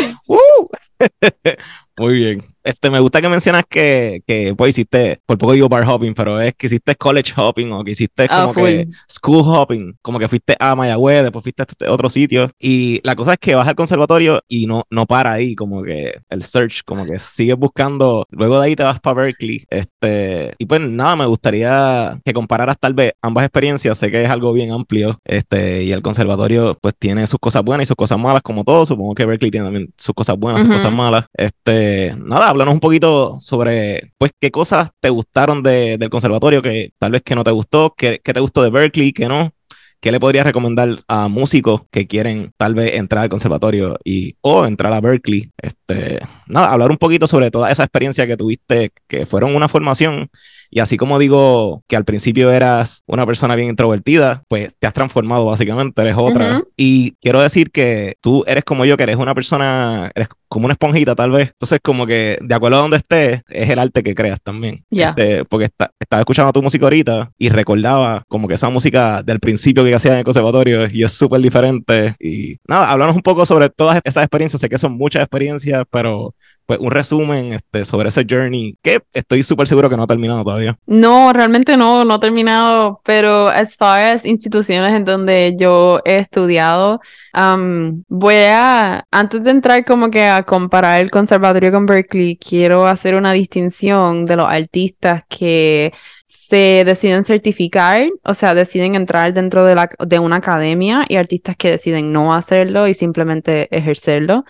[1.97, 2.56] Muy bien.
[2.67, 6.41] Este, me gusta que mencionas que, que pues hiciste, por poco digo bar hopping, pero
[6.41, 10.27] es que hiciste college hopping o que hiciste Ah, como que school hopping, como que
[10.27, 12.51] fuiste a Mayagüez, después fuiste a este otro sitio.
[12.59, 16.19] Y la cosa es que vas al conservatorio y no, no para ahí, como que
[16.29, 18.25] el search, como que sigues buscando.
[18.31, 19.63] Luego de ahí te vas para Berkeley.
[19.69, 23.97] Este, y pues nada, me gustaría que compararas tal vez ambas experiencias.
[23.97, 25.17] Sé que es algo bien amplio.
[25.23, 28.85] Este, y el conservatorio pues tiene sus cosas buenas y sus cosas malas, como todo.
[28.85, 30.79] Supongo que Berkeley tiene también sus cosas buenas, sus Ujú.
[30.79, 31.25] cosas malas.
[31.33, 36.91] Este, nada, háblanos un poquito sobre pues qué cosas te gustaron de- del conservatorio, que
[36.97, 39.51] tal vez que no te gustó, qué, qué te gustó de Berkeley, que no.
[39.99, 44.63] ¿Qué le podrías recomendar a músicos que quieren tal vez entrar al conservatorio y o
[44.65, 45.51] entrar a Berkeley?
[45.57, 50.29] Este, nada, hablar un poquito sobre toda esa experiencia que tuviste, que fueron una formación
[50.69, 54.93] y así como digo que al principio eras una persona bien introvertida, pues te has
[54.93, 56.57] transformado básicamente, eres otra.
[56.57, 56.67] Ujú.
[56.77, 60.73] Y quiero decir que tú eres como yo, que eres una persona, eres como una
[60.73, 61.49] esponjita tal vez.
[61.51, 64.83] Entonces como que de acuerdo a donde estés, es el arte que creas también.
[64.89, 65.09] Ya.
[65.09, 69.39] Este, porque está- estaba escuchando tu música ahorita y recordaba como que esa música del
[69.39, 72.15] principio que hacía en el conservatorio y es súper diferente.
[72.19, 74.61] Y nada, háblanos un poco sobre todas esas experiencias.
[74.61, 76.33] Sé que son muchas experiencias, pero
[76.67, 80.43] pues un resumen este, sobre ese journey que estoy súper seguro que no ha terminado
[80.43, 80.77] todavía.
[80.85, 86.17] No, realmente no, no he terminado, pero as far as instituciones en donde yo he
[86.17, 86.99] estudiado,
[87.33, 92.85] um, voy a, antes de entrar como que a comparar el conservatorio con Berkeley, quiero
[92.85, 95.93] hacer una distinción de los artistas que
[96.25, 101.55] se deciden certificar, o sea, deciden entrar dentro de, la, de una academia y artistas
[101.55, 104.43] que deciden no hacerlo y simplemente ejercerlo.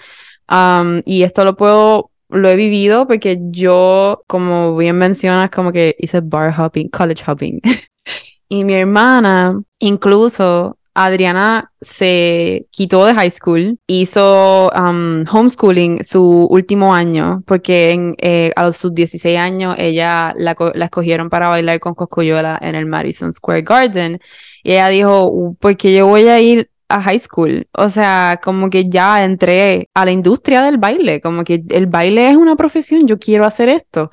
[0.49, 5.95] Um, y esto lo puedo, lo he vivido porque yo, como bien mencionas, como que
[5.99, 7.61] hice bar hopping, college hopping.
[8.49, 16.95] y mi hermana, incluso Adriana se quitó de high school, hizo um, homeschooling su último
[16.95, 21.93] año, porque en, eh, a sus 16 años ella la, la escogieron para bailar con
[21.93, 24.19] Coscoyola en el Madison Square Garden.
[24.63, 27.67] Y ella dijo, porque yo voy a ir a high school.
[27.73, 32.29] O sea, como que ya entré a la industria del baile, como que el baile
[32.29, 34.11] es una profesión, yo quiero hacer esto.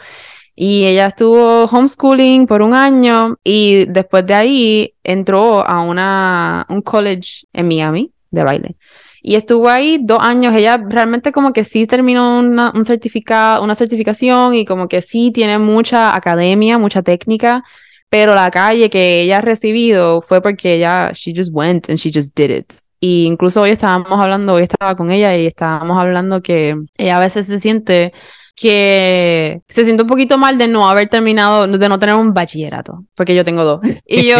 [0.56, 6.80] Y ella estuvo homeschooling por un año y después de ahí entró a una, un
[6.82, 8.76] college en Miami de baile.
[9.20, 10.54] Y estuvo ahí dos años.
[10.54, 15.32] Ella realmente como que sí terminó una, un certificado, una certificación y como que sí
[15.32, 17.64] tiene mucha academia, mucha técnica,
[18.14, 22.12] pero la calle que ella ha recibido fue porque ella, she just went and she
[22.14, 22.72] just did it.
[23.00, 27.20] Y incluso hoy estábamos hablando, hoy estaba con ella y estábamos hablando que ella a
[27.20, 28.12] veces se siente
[28.54, 33.04] que se siente un poquito mal de no haber terminado, de no tener un bachillerato,
[33.16, 33.80] porque yo tengo dos.
[34.06, 34.36] Y yo,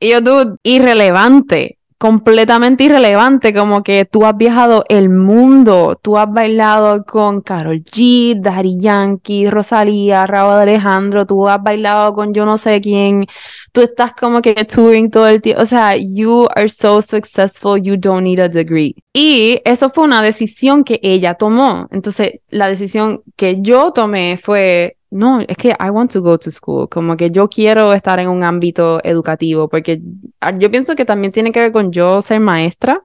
[0.00, 6.32] y yo, dude, irrelevante completamente irrelevante, como que tú has viajado el mundo, tú has
[6.32, 12.56] bailado con Carol G, Daddy Yankee, Rosalía, Raúl Alejandro, tú has bailado con yo no
[12.56, 13.26] sé quién,
[13.72, 17.96] tú estás como que touring todo el tiempo, o sea, you are so successful, you
[17.96, 18.94] don't need a degree.
[19.12, 24.97] Y eso fue una decisión que ella tomó, entonces la decisión que yo tomé fue
[25.10, 28.28] no, es que I want to go to school, como que yo quiero estar en
[28.28, 30.00] un ámbito educativo, porque
[30.40, 33.02] ah, yo pienso que también tiene que ver con yo ser maestra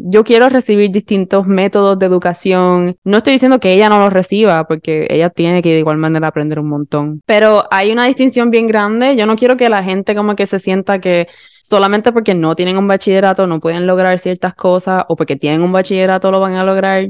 [0.00, 2.96] yo quiero recibir distintos métodos de educación.
[3.04, 6.28] No estoy diciendo que ella no los reciba, porque ella tiene que de igual manera
[6.28, 7.22] aprender un montón.
[7.24, 9.16] Pero hay una distinción bien grande.
[9.16, 11.28] Yo no quiero que la gente como que se sienta que
[11.64, 15.72] solamente porque no tienen un bachillerato no pueden lograr ciertas cosas o porque tienen un
[15.72, 17.08] bachillerato lo van a lograr.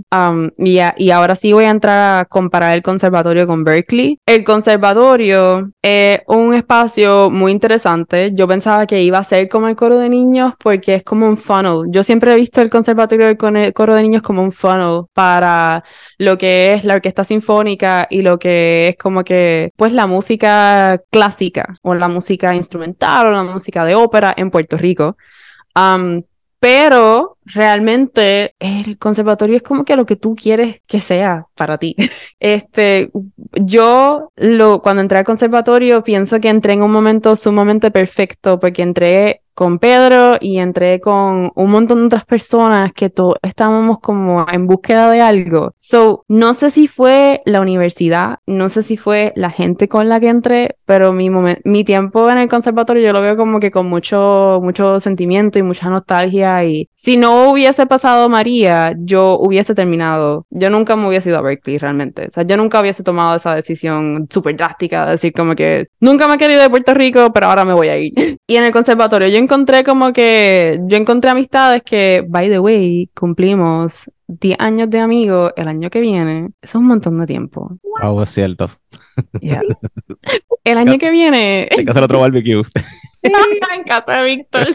[0.59, 4.19] y, y ahora sí voy a entrar a comparar el conservatorio con Berkeley.
[4.27, 8.31] El conservatorio es un espacio muy interesante.
[8.33, 11.37] Yo pensaba que iba a ser como el coro de niños porque es como un
[11.37, 11.83] funnel.
[11.91, 15.83] Yo siempre he visto el conservatorio con el coro de niños como un funnel para
[16.19, 21.01] lo que es la orquesta sinfónica y lo que es como que, pues, la música
[21.11, 25.17] clásica o la música instrumental o la música de ópera Puerto Rico.
[26.59, 31.97] pero realmente el conservatorio es como que lo que tú quieres que sea para ti.
[32.41, 33.11] Este,
[33.55, 38.83] yo lo, cuando entré al conservatorio pienso que entré en un momento sumamente perfecto porque
[38.83, 44.45] entré con Pedro y entré con un montón de otras personas que todos estábamos como
[44.51, 45.75] en búsqueda de algo.
[45.79, 50.21] So, no sé si fue la universidad, no sé si fue la gente con la
[50.21, 53.87] que entré, pero mi, mi tiempo en el conservatorio yo lo veo como que con
[53.87, 60.47] mucho, mucho sentimiento y mucha nostalgia y si no hubiese pasado María, yo hubiese terminado.
[60.51, 62.27] Yo nunca me hubiese ido a Berkeley realmente.
[62.27, 66.29] O sea, yo nunca hubiese tomado esa decisión súper drástica de decir como que nunca
[66.29, 68.13] me he querido de Puerto Rico, pero ahora me voy a ir.
[68.47, 73.11] y en el conservatorio yo encontré como que, yo encontré amistades que, by the way,
[73.15, 76.51] cumplimos 10 años de amigos el año que viene.
[76.63, 77.77] Eso es un montón de tiempo.
[78.03, 78.71] Wow, es cierto.
[80.65, 81.69] El año que viene.
[81.71, 82.63] Hay que hacer otro barbecue.
[83.25, 83.33] Sí,
[83.75, 84.69] en casa de Víctor.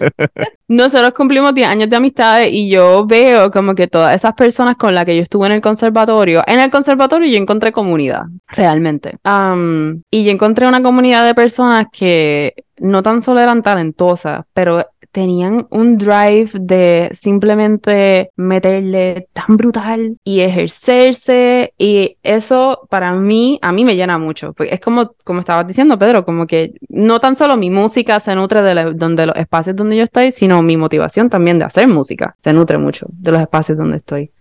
[0.68, 4.94] Nosotros cumplimos 10 años de amistades y yo veo como que todas esas personas con
[4.94, 9.18] las que yo estuve en el conservatorio, en el conservatorio yo encontré comunidad, realmente.
[10.12, 15.68] y yo encontré una comunidad de personas que no tan solo eran talentosas, pero tenían
[15.72, 23.84] un drive de simplemente meterle tan brutal y ejercerse y eso para mí, a mí
[23.86, 27.58] me llena mucho, porque es como, como estabas diciendo Pedro, como que no tan solo
[27.58, 31.60] mi música se nutre de, donde los espacios donde yo estoy, sino mi motivación también
[31.60, 34.32] de hacer música se nutre mucho de los espacios donde estoy.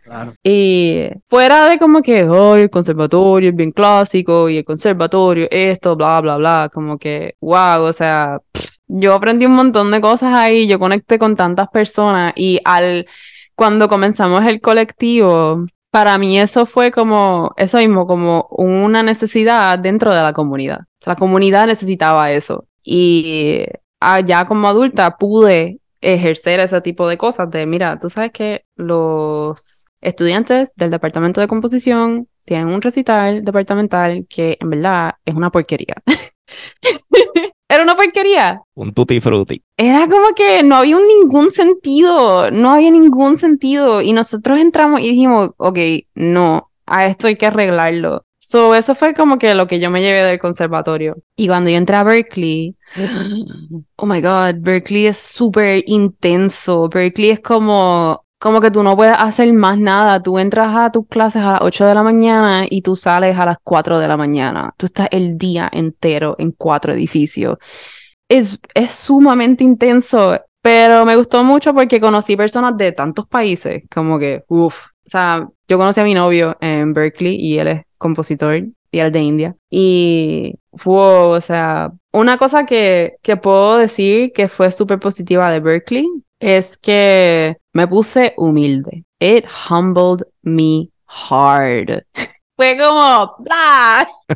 [0.42, 5.96] Y fuera de como que, oh, el conservatorio es bien clásico y el conservatorio esto,
[5.96, 8.40] bla, bla, bla, como que, wow, o sea,
[8.86, 13.06] yo aprendí un montón de cosas ahí, yo conecté con tantas personas y al,
[13.54, 20.12] cuando comenzamos el colectivo, para mí eso fue como, eso mismo, como una necesidad dentro
[20.14, 20.80] de la comunidad.
[21.04, 22.66] la comunidad necesitaba eso.
[22.82, 23.64] Y
[24.26, 29.86] ya como adulta pude ejercer ese tipo de cosas de, mira, tú sabes que los
[30.00, 35.94] estudiantes del departamento de composición tienen un recital departamental que en verdad es una porquería.
[37.70, 38.62] Era una porquería.
[38.74, 39.62] Un tutti frutti.
[39.76, 44.00] Era como que no había ningún sentido, no había ningún sentido.
[44.00, 45.78] Y nosotros entramos y dijimos, ok,
[46.14, 48.24] no, a esto hay que arreglarlo.
[48.38, 51.18] So, eso fue como que lo que yo me llevé del conservatorio.
[51.36, 52.74] Y cuando yo entré a Berkeley,
[53.96, 56.88] oh my god, Berkeley es súper intenso.
[56.88, 60.22] Berkeley es como como que tú no puedes hacer más nada.
[60.22, 63.46] Tú entras a tus clases a las 8 de la mañana y tú sales a
[63.46, 64.72] las 4 de la mañana.
[64.76, 67.58] Tú estás el día entero en cuatro edificios.
[68.28, 74.18] Es, es sumamente intenso, pero me gustó mucho porque conocí personas de tantos países, como
[74.18, 74.86] que, uff.
[75.06, 79.10] O sea, yo conocí a mi novio en Berkeley y él es compositor y él
[79.10, 79.56] de India.
[79.70, 85.60] Y, wow, o sea, una cosa que, que puedo decir que fue súper positiva de
[85.60, 86.06] Berkeley
[86.40, 89.04] es que me puse humilde.
[89.20, 92.04] It humbled me hard.
[92.56, 94.04] Fue como, ¡ah!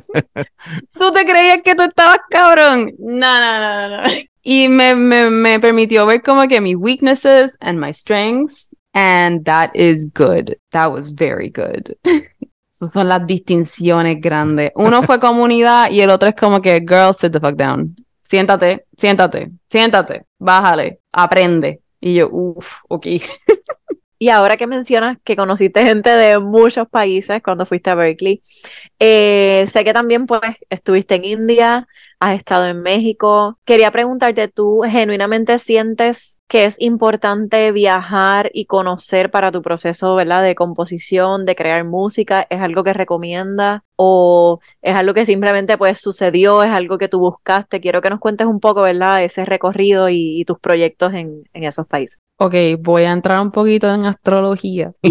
[0.92, 2.92] ¿Tú te creías que tú estabas cabrón?
[3.00, 4.08] No, no, no, no.
[4.44, 9.72] Y me, me, me permitió ver como que mis weaknesses and my strengths, and that
[9.74, 10.56] is good.
[10.70, 11.96] That was very good.
[12.72, 14.70] Esas son las distinciones grandes.
[14.76, 17.96] Uno fue comunidad y el otro es como que, girl, sit the fuck down.
[18.22, 21.81] Siéntate, siéntate, siéntate, bájale, aprende.
[22.02, 23.06] Y yo, uff, ok.
[24.18, 28.40] Y ahora que mencionas que conociste gente de muchos países cuando fuiste a Berkeley,
[29.00, 31.88] eh, sé que también pues estuviste en India,
[32.24, 33.58] has estado en México.
[33.64, 40.40] Quería preguntarte, ¿tú genuinamente sientes que es importante viajar y conocer para tu proceso, ¿verdad?
[40.42, 45.98] De composición, de crear música, ¿es algo que recomiendas o es algo que simplemente pues
[46.00, 47.80] sucedió, es algo que tú buscaste?
[47.80, 49.24] Quiero que nos cuentes un poco, ¿verdad?
[49.24, 52.18] Ese recorrido y, y tus proyectos en, en esos países.
[52.38, 54.92] Ok, voy a entrar un poquito en astrología.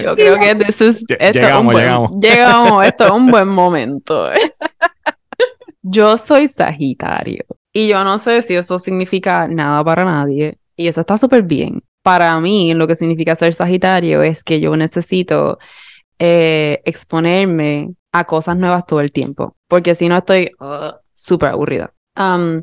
[0.00, 2.10] Yo creo que this is- esto es un llegamos, buen- llegamos.
[2.20, 4.28] llegamos, esto es un buen momento.
[5.88, 11.00] Yo soy Sagitario y yo no sé si eso significa nada para nadie y eso
[11.02, 11.82] está súper bien.
[12.02, 15.58] Para mí, lo que significa ser Sagitario es que yo necesito
[16.18, 21.92] eh, exponerme a cosas nuevas todo el tiempo, porque si no estoy uh, súper aburrida.
[22.16, 22.62] Um,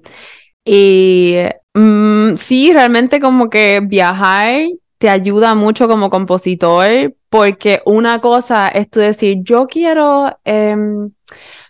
[0.65, 1.36] y
[1.74, 4.65] mm, sí, realmente como que viajar
[4.97, 11.11] te ayuda mucho como compositor, porque una cosa es tú decir, yo quiero, em,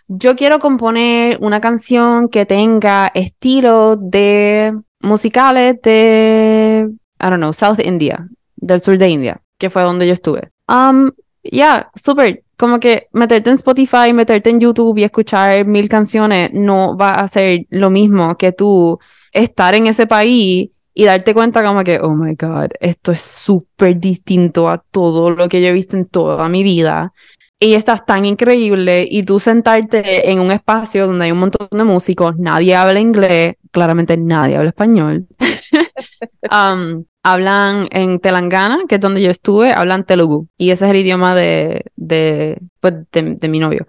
[0.08, 6.88] yo quiero componer una canción que tenga estilo de musicales de,
[7.20, 10.50] I don't know, South India, del sur de India, que fue donde yo estuve.
[10.68, 11.10] Um,
[11.42, 12.42] ya, súper.
[12.56, 17.26] Como que meterte en Spotify, meterte en YouTube y escuchar mil canciones no va a
[17.26, 18.98] ser lo mismo que tú
[19.32, 23.98] estar en ese país y darte cuenta como que, oh my God, esto es súper
[23.98, 27.12] distinto a todo lo que yo he visto en toda mi vida.
[27.60, 31.84] Y estás tan increíble y tú sentarte en un espacio donde hay un montón de
[31.84, 35.26] músicos, nadie habla inglés, claramente nadie habla español.
[36.50, 40.48] Um, hablan en Telangana, que es donde yo estuve, hablan Telugu.
[40.58, 43.86] Y ese es el idioma de, de, pues, de, de mi novio.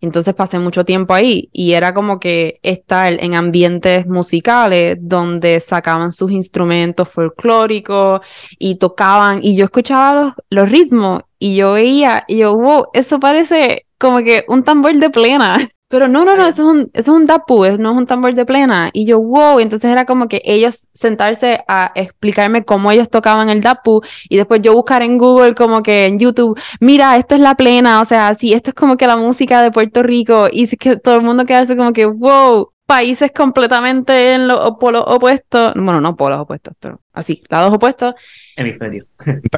[0.00, 6.12] Entonces pasé mucho tiempo ahí y era como que estar en ambientes musicales donde sacaban
[6.12, 8.20] sus instrumentos folclóricos
[8.58, 13.18] y tocaban y yo escuchaba los, los ritmos y yo veía y yo, wow, eso
[13.18, 15.58] parece como que un tambor de plena.
[15.90, 18.06] Pero no, no, no, eso es un, eso es un dapu, es- no es un
[18.06, 18.90] tambor de plena.
[18.92, 23.62] Y yo, wow, entonces era como que ellos sentarse a explicarme cómo ellos tocaban el
[23.62, 27.54] dapu y después yo buscar en Google como que en YouTube, mira, esto es la
[27.54, 30.76] plena, o sea, sí, esto es como que la música de Puerto Rico y sí
[30.76, 36.00] que todo el mundo quedarse como que, wow, países completamente en los polos opuestos, bueno,
[36.02, 38.14] no polos opuestos, pero así, lados opuestos.
[38.56, 39.04] Hemisferio.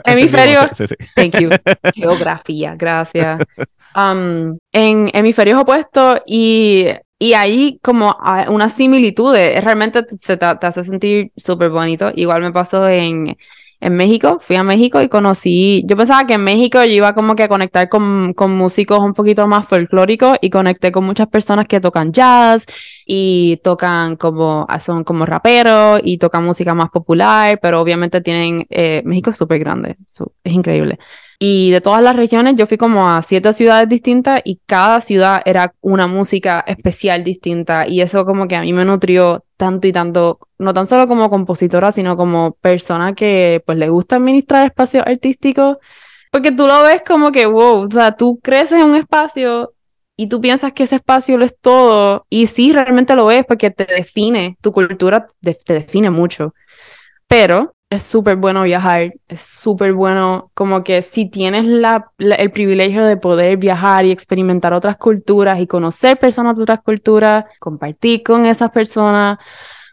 [0.05, 0.61] Hemisferio.
[0.75, 0.95] Sí, sí.
[1.17, 1.51] Thank you.
[1.95, 3.41] Geografía, gracias.
[3.93, 6.87] Um, en hemisferios opuestos y,
[7.19, 8.17] y ahí como
[8.49, 12.11] unas similitudes, realmente te- se te, te hace sentir súper bonito.
[12.15, 13.37] Igual me pasó en,
[13.81, 17.35] en México, fui a México y conocí, yo pensaba que en México yo iba como
[17.35, 21.67] que a conectar con, con músicos un poquito más folclóricos y conecté con muchas personas
[21.67, 22.67] que tocan jazz
[23.07, 29.03] y tocan como, son como raperos y tocan música más popular, pero obviamente tienen, eh,
[29.05, 29.97] México es súper grande,
[30.45, 30.99] es increíble.
[31.43, 35.41] Y de todas las regiones, yo fui como a siete ciudades distintas y cada ciudad
[35.47, 37.89] era una música especial distinta.
[37.89, 41.31] Y eso como que a mí me nutrió tanto y tanto, no tan solo como
[41.31, 45.79] compositora, sino como persona que pues le gusta administrar espacios artísticos.
[46.31, 49.73] Porque tú lo ves como que, wow, o sea, tú creces en un espacio
[50.17, 52.27] y tú piensas que ese espacio lo es todo.
[52.29, 56.53] Y sí, realmente lo es porque te define, tu cultura te define mucho.
[57.27, 62.51] Pero es súper bueno viajar, es súper bueno como que si tienes la, la- el
[62.51, 68.23] privilegio de poder viajar y experimentar otras culturas y conocer personas de otras culturas, compartir
[68.23, 69.39] con esas personas,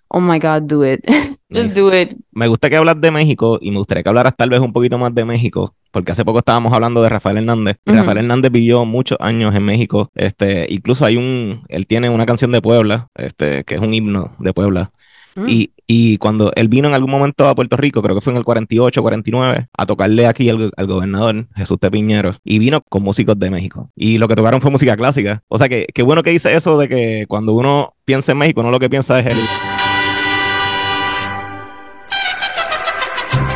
[0.10, 1.02] oh my God, do it.
[1.50, 2.14] Just do it.
[2.32, 4.98] Me gusta que hablas de México y me gustaría que hablaras tal vez un poquito
[4.98, 7.78] más de México, porque hace poco estábamos hablando de Rafael Hernández.
[7.86, 10.12] Rafael Hernández vivió muchos años en México.
[10.14, 14.34] Este, incluso hay un, él tiene una canción de Puebla, este, que es un himno
[14.39, 14.91] de Puebla.
[15.38, 15.46] Mm.
[15.48, 18.38] Y, y cuando él vino en algún momento a Puerto Rico, creo que fue en
[18.38, 21.90] el 48, 49, a tocarle aquí al, al gobernador Jesús T.
[21.90, 23.90] Piñero, y vino con músicos de México.
[23.96, 25.44] Y lo que tocaron fue música clásica.
[25.48, 28.64] O sea que qué bueno que dice eso de que cuando uno piensa en México,
[28.64, 29.38] no lo que piensa es el,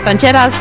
[0.03, 0.53] Rancheras.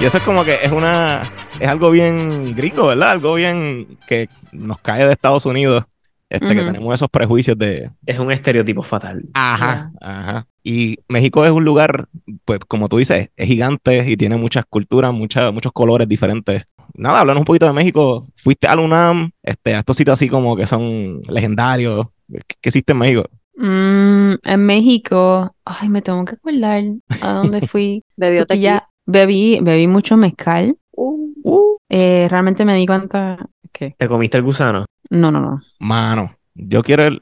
[0.00, 1.22] Y eso es como que es una.
[1.60, 3.12] Es algo bien gringo, ¿verdad?
[3.12, 5.84] Algo bien que nos cae de Estados Unidos.
[6.30, 7.90] Este, que tenemos esos prejuicios de.
[8.04, 9.24] Es un estereotipo fatal.
[9.34, 10.46] Ajá, ajá.
[10.62, 12.08] Y México es un lugar,
[12.44, 16.64] pues, como tú dices, es gigante y tiene muchas culturas, muchas, muchos colores diferentes.
[16.94, 18.26] nada, hablando un poquito de México.
[18.36, 22.06] Fuiste al UNAM, este, a estos sitios así como que son legendarios.
[22.30, 23.24] ¿Qué, qué hiciste en México?
[23.56, 26.82] Mm, en México, ay, me tengo que acordar
[27.22, 28.04] a dónde fui.
[28.16, 28.62] Bebió tequila.
[28.62, 30.76] ya bebí, bebí mucho mezcal.
[30.92, 34.84] Uh, Eh, realmente me di cuenta que ¿Te comiste el gusano?
[35.10, 35.60] No, no, no.
[35.78, 37.20] Mano, yo quiero el...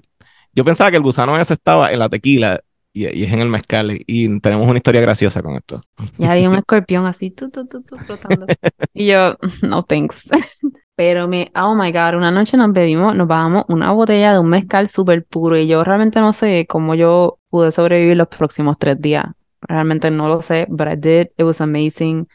[0.53, 2.61] Yo pensaba que el gusano ese estaba en la tequila
[2.93, 4.01] y, y es en el mezcal.
[4.07, 5.83] Y tenemos una historia graciosa con esto.
[6.17, 8.47] Ya había un escorpión así, tu, tu, tu, tu, flotando.
[8.95, 10.31] Y yo, no thanks.
[10.97, 14.49] Pero me, oh my God, una noche nos bebimos, nos bajamos una botella de un
[14.49, 18.99] mezcal súper puro y yo realmente no sé cómo yo pude sobrevivir los próximos tres
[18.99, 19.27] días.
[19.61, 21.27] Realmente no lo sé, but I did.
[21.37, 22.27] It was amazing.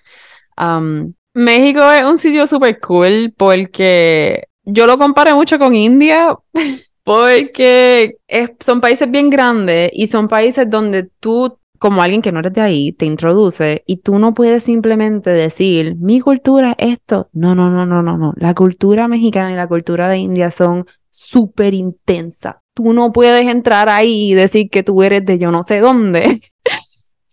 [0.57, 6.35] Um, México es un sitio súper cool porque yo lo comparé mucho con India
[7.03, 8.17] porque
[8.59, 12.61] son países bien grandes y son países donde tú, como alguien que no eres de
[12.61, 17.29] ahí, te introduce y tú no puedes simplemente decir, mi cultura es esto.
[17.33, 18.33] No, no, no, no, no, no.
[18.37, 22.55] La cultura mexicana y la cultura de India son súper intensas.
[22.73, 26.39] Tú no puedes entrar ahí y decir que tú eres de yo no sé dónde.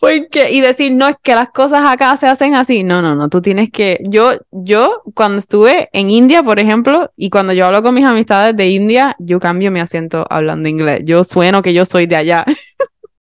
[0.00, 2.84] Porque, y decir, no, es que las cosas acá se hacen así.
[2.84, 7.30] No, no, no, tú tienes que, yo, yo, cuando estuve en India, por ejemplo, y
[7.30, 11.00] cuando yo hablo con mis amistades de India, yo cambio mi acento hablando inglés.
[11.04, 12.44] Yo sueno que yo soy de allá.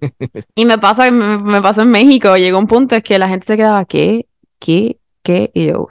[0.54, 3.46] y me pasa, me, me pasó en México, llegó un punto es que la gente
[3.46, 4.26] se quedaba, ¿qué?
[4.60, 4.98] ¿Qué?
[5.22, 5.50] ¿Qué?
[5.54, 5.88] Y yo,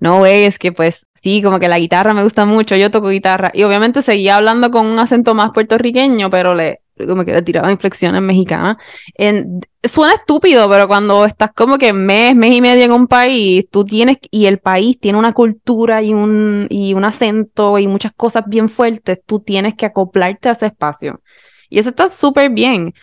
[0.00, 3.08] no, güey, es que pues sí, como que la guitarra me gusta mucho, yo toco
[3.08, 3.50] guitarra.
[3.54, 7.70] Y obviamente seguía hablando con un acento más puertorriqueño, pero le, como que le tiraba
[7.70, 8.76] inflexiones mexicanas.
[9.14, 13.66] En, suena estúpido, pero cuando estás como que mes, mes y medio en un país,
[13.70, 18.12] tú tienes, y el país tiene una cultura y un, y un acento y muchas
[18.12, 21.20] cosas bien fuertes, tú tienes que acoplarte a ese espacio.
[21.68, 22.94] Y eso está súper bien.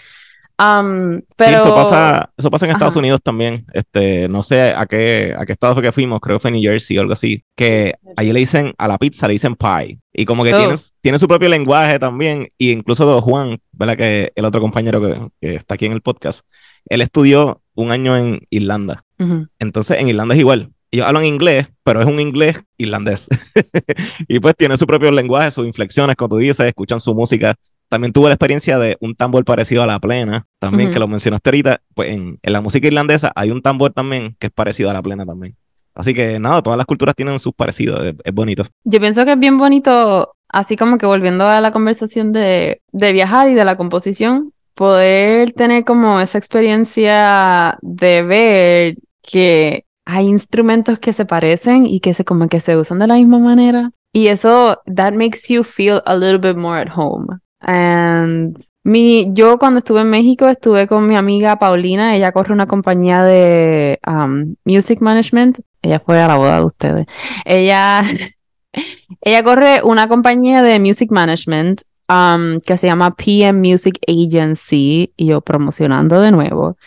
[0.63, 1.59] Am, pero...
[1.59, 2.99] Sí, eso pasa, eso pasa en Estados Ajá.
[2.99, 3.65] Unidos también.
[3.73, 6.61] Este, no sé a qué, a qué estado fue que fuimos, creo que fue New
[6.61, 9.99] Jersey o algo así, que allí le dicen, a la pizza le dicen pie.
[10.13, 10.57] Y como que Oh.
[10.57, 12.49] tiene, tiene su propio lenguaje también.
[12.57, 13.97] Y incluso de Juan, ¿verdad?
[13.97, 16.45] Que el otro compañero que, que está aquí en el podcast,
[16.87, 19.03] él estudió un año en Irlanda.
[19.19, 19.47] Ujú.
[19.59, 20.71] Entonces, en Irlanda es igual.
[20.91, 23.27] Ellos hablan inglés, pero es un inglés irlandés.
[24.27, 27.55] y pues tiene su propio lenguaje, sus inflexiones, como tú dices, escuchan su música.
[27.93, 30.93] También tuve la experiencia de un tambor parecido a la plena, también Ujú.
[30.95, 31.81] que lo mencionaste ahorita.
[31.93, 35.03] Pues en, en la música irlandesa hay un tambor también que es parecido a la
[35.03, 35.55] plena también.
[35.93, 38.63] Así que nada, todas las culturas tienen sus parecidos, es, es bonito.
[38.83, 43.13] Yo pienso que es bien bonito, así como que volviendo a la conversación de, de
[43.13, 50.97] viajar y de la composición, poder tener como esa experiencia de ver que hay instrumentos
[50.97, 53.91] que se parecen y que se como que se usan de la misma manera.
[54.11, 57.37] Y eso, that makes you feel a little bit more at home.
[57.63, 62.67] And mi, yo cuando estuve en México estuve con mi amiga Paulina, ella corre una
[62.67, 65.59] compañía de um, music management.
[65.81, 67.07] Ella fue a la boda de ustedes.
[67.45, 68.03] Ella,
[69.21, 75.27] ella corre una compañía de music management um, que se llama PM Music Agency y
[75.27, 76.77] yo promocionando de nuevo.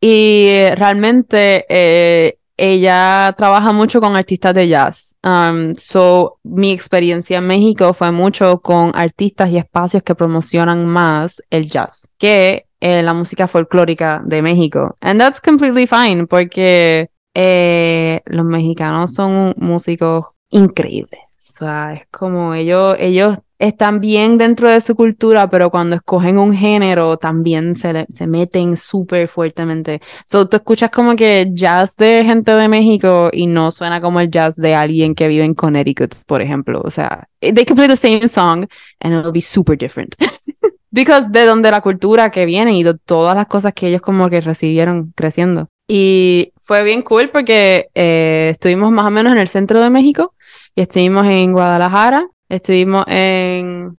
[0.00, 5.14] Y realmente eh, ella trabaja mucho con artistas de jazz.
[5.22, 11.42] Um, so, mi experiencia en México fue mucho con artistas y espacios que promocionan más
[11.50, 14.96] el jazz que eh, la música folclórica de México.
[15.00, 21.20] And that's completely fine porque eh, los mexicanos son músicos increíbles.
[21.38, 26.38] O sea, es como ellos, ellos están bien dentro de su cultura, pero cuando escogen
[26.38, 30.00] un género también se, le- se meten súper fuertemente.
[30.26, 34.30] So, tú escuchas como que jazz de gente de México y no suena como el
[34.30, 36.82] jazz de alguien que vive en Connecticut, por ejemplo.
[36.84, 38.66] O sea, they can play the same song
[39.00, 40.14] and it'll be super different.
[40.90, 44.28] Because de donde la cultura que viene y de todas las cosas que ellos como
[44.30, 45.68] que recibieron creciendo.
[45.88, 50.34] Y fue bien cool porque eh, estuvimos más o menos en el centro de México
[50.76, 53.96] y estuvimos en Guadalajara, estuvimos en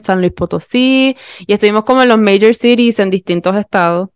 [0.00, 4.08] San Luis Potosí y estuvimos como en los major cities en distintos estados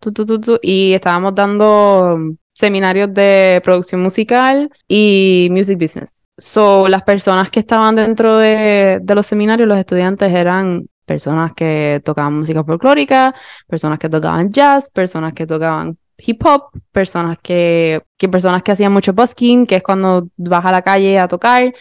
[0.63, 2.19] y estábamos dando
[2.53, 6.23] seminarios de producción musical y music business.
[6.39, 12.03] So, las personas que estaban dentro de, de los seminarios, los estudiantes eran personas que
[12.05, 13.35] tocaban música folclórica,
[13.67, 18.93] personas que tocaban jazz, personas que tocaban hip hop, personas que, que personas que hacían
[18.93, 21.73] mucho busking, que es cuando vas a la calle a tocar.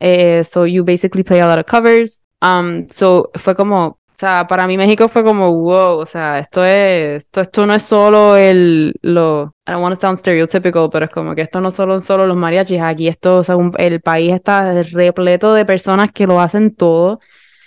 [0.00, 2.22] Eh, so you basically play a lot of covers.
[2.42, 6.64] Um, so fue como, o sea, para mí México fue como, wow, o sea, esto
[6.64, 11.06] es, esto, esto no es solo el, lo, I don't want to sound stereotypical, pero
[11.06, 14.00] es como que esto no son solo los mariachis, aquí esto, o sea, un- el
[14.00, 17.20] país está repleto de personas que lo hacen todo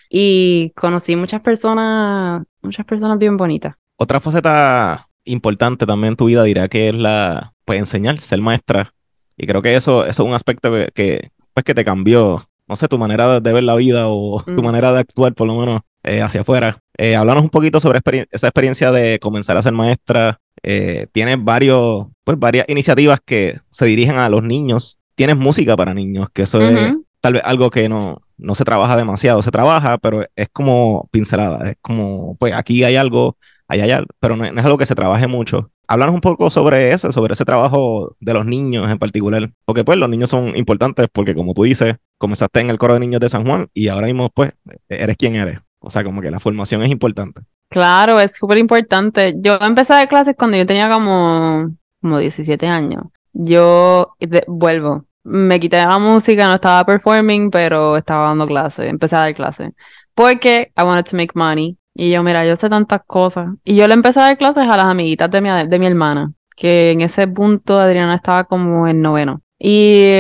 [0.10, 3.76] y conocí muchas personas, muchas personas bien bonitas.
[3.98, 8.94] Otra faceta importante también en tu vida diría que es la, pues enseñar, ser maestra.
[9.36, 12.88] Y creo que eso, eso es un aspecto que, pues, que te cambió, no sé,
[12.88, 14.66] tu manera de ver la vida o tu Mm.
[14.66, 16.78] manera de actuar, por lo menos, eh, hacia afuera.
[17.00, 20.40] Eh, háblanos un poquito sobre experien- esa experiencia de comenzar a ser maestra.
[20.62, 25.00] Eh, tienes varios, pues, varias iniciativas que se dirigen a los niños.
[25.16, 27.06] Tienes música para niños, que eso es Ujú.
[27.22, 29.42] tal vez algo que no, no se trabaja demasiado.
[29.42, 31.72] Se trabaja, pero es como pincelada.
[31.72, 33.36] Es como, pues aquí hay algo,
[33.68, 35.72] allá algo, pero no, es algo que se trabaje mucho.
[35.88, 39.50] Háblanos un poco sobre eso, sobre ese trabajo de los niños en particular.
[39.66, 43.00] Porque pues los niños son importantes porque como tú dices, comenzaste en el coro de
[43.00, 44.52] niños de San Juan y ahora mismo pues
[44.90, 45.60] eres quien eres.
[45.80, 47.42] O sea, como que la formación es importante.
[47.70, 49.34] Claro, es súper importante.
[49.38, 51.70] Yo empecé a dar clases cuando yo tenía como,
[52.02, 53.04] como 17 años.
[53.34, 59.16] Yo de- vuelvo, me quité la música, no estaba performing, pero estaba dando clases, empecé
[59.16, 59.72] a dar clases.
[60.16, 61.78] Porque I wanted to make money.
[62.00, 63.50] Y yo, mira, yo sé tantas cosas.
[63.64, 66.32] Y yo le empecé a dar clases a las amiguitas de mi, de mi hermana,
[66.56, 69.42] que en ese punto Adriana estaba como en noveno.
[69.58, 70.12] Y,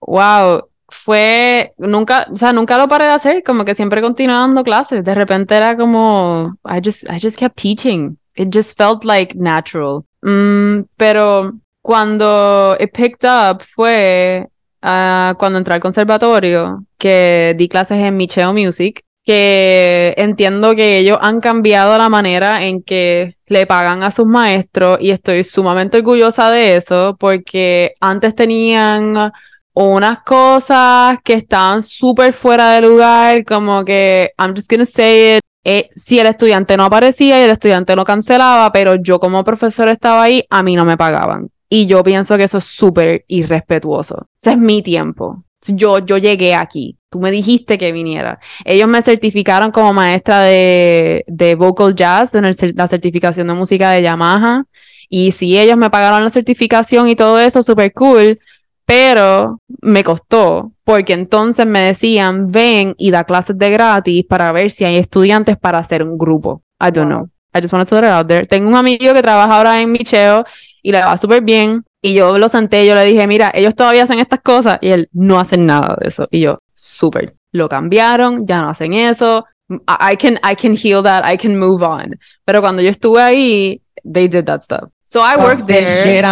[0.00, 4.62] wow, fue, nunca, o sea, nunca lo paré de hacer, como que siempre continué dando
[4.62, 5.02] clases.
[5.02, 8.18] De repente era como, I just, I just kept teaching.
[8.36, 10.04] It just felt like natural.
[10.20, 14.46] Mm, pero cuando it picked up fue
[14.82, 21.18] ah, cuando entré al conservatorio, que di clases en Micheo Music, que entiendo que ellos
[21.20, 26.50] han cambiado la manera en que le pagan a sus maestros y estoy sumamente orgullosa
[26.50, 29.32] de eso porque antes tenían
[29.74, 35.40] unas cosas que estaban súper fuera de lugar, como que, I'm just gonna say it,
[35.64, 39.88] eh, si el estudiante no aparecía y el estudiante lo cancelaba, pero yo como profesor
[39.88, 41.48] estaba ahí, a mí no me pagaban.
[41.68, 44.28] Y yo pienso que eso es súper irrespetuoso.
[44.40, 45.42] Ese es mi tiempo.
[45.68, 46.98] Yo, yo llegué aquí.
[47.10, 48.40] Tú me dijiste que viniera.
[48.64, 53.90] Ellos me certificaron como maestra de, de vocal jazz en el la certificación de música
[53.90, 54.64] de Yamaha.
[55.08, 58.38] Y sí, ellos me pagaron la certificación y todo eso, súper cool.
[58.86, 64.70] Pero me costó, porque entonces me decían, ven y da clases de gratis para ver
[64.70, 66.62] si hay estudiantes para hacer un grupo.
[66.80, 67.28] I don't know.
[67.54, 68.46] I just wanted to throw it out there.
[68.46, 70.44] Tengo un amigo que trabaja ahora en Micheo
[70.82, 71.84] y le va súper bien.
[72.04, 75.08] Y yo lo senté, yo le dije, mira, ellos todavía hacen estas cosas y él
[75.14, 76.28] no hacen nada de eso.
[76.30, 77.34] Y yo, súper.
[77.50, 79.46] Lo cambiaron, ya no hacen eso.
[79.70, 82.18] I, I can, I can heal that, I can move on.
[82.44, 84.90] Pero cuando yo estuve ahí, they did that stuff.
[85.06, 86.26] So I worked there.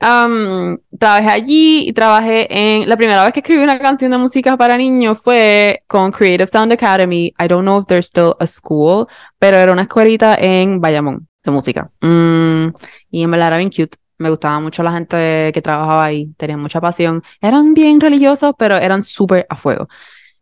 [0.00, 4.56] Um, trabajé allí y trabajé en la primera vez que escribí una canción de música
[4.56, 7.32] para niños fue con Creative Sound Academy.
[7.40, 9.08] I don't know if there's still a school,
[9.40, 11.90] pero era una escuelita en Bayamón de música.
[12.02, 12.68] Mm,
[13.10, 13.96] y en verdad era bien cute.
[14.18, 17.22] Me gustaba mucho la gente que trabajaba ahí, tenían mucha pasión.
[17.40, 19.88] Eran bien religiosos, pero eran súper a fuego.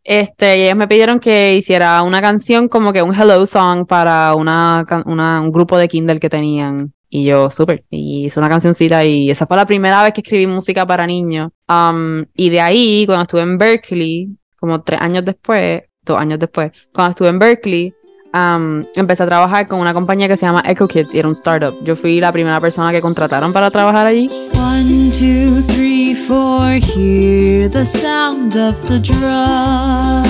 [0.03, 4.35] Este, y ellos me pidieron que hiciera una canción como que un hello song para
[4.35, 6.93] una, una- un grupo de Kindle que tenían.
[7.09, 10.47] Y yo, súper, y hice una cancioncita y esa fue la primera vez que escribí
[10.49, 11.53] música para niños.
[11.69, 16.73] Um, y de ahí, cuando estuve en Berkeley, como tres años después, dos años después,
[16.93, 17.95] cuando estuve en Berkeley,
[18.35, 21.33] um, empecé a trabajar con una compañía que se llama Echo Kids y era un
[21.33, 21.75] startup.
[21.85, 24.29] Yo fui la primera persona que contrataron para trabajar allí.
[24.55, 30.25] One, two, three, four, hear the sound of the drum.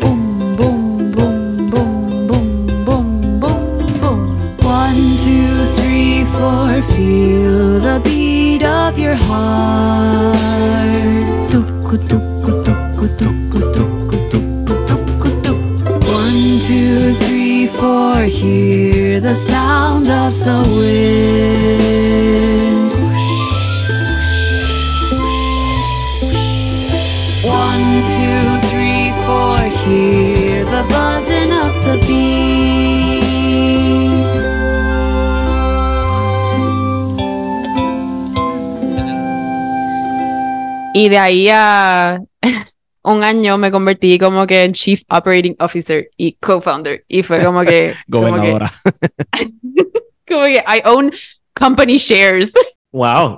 [0.00, 4.56] Boom, boom, boom, boom, boom, boom, boom, boom.
[4.62, 10.36] One, two, three, four, feel the beat of your heart.
[11.50, 12.29] Tuku, tuku,
[17.80, 22.10] four, hear the sound of the wind.
[27.42, 33.30] One, two, three, four, hear the buzzing of the bees.
[40.92, 42.20] Y de ahí a
[43.02, 47.04] un año me convertí como que en Chief Operating Officer y co-founder.
[47.08, 47.94] Y fue como que...
[48.10, 48.72] como que- Gobernadora.
[50.28, 51.12] como que I own
[51.54, 52.52] company shares.
[52.92, 53.36] Wow.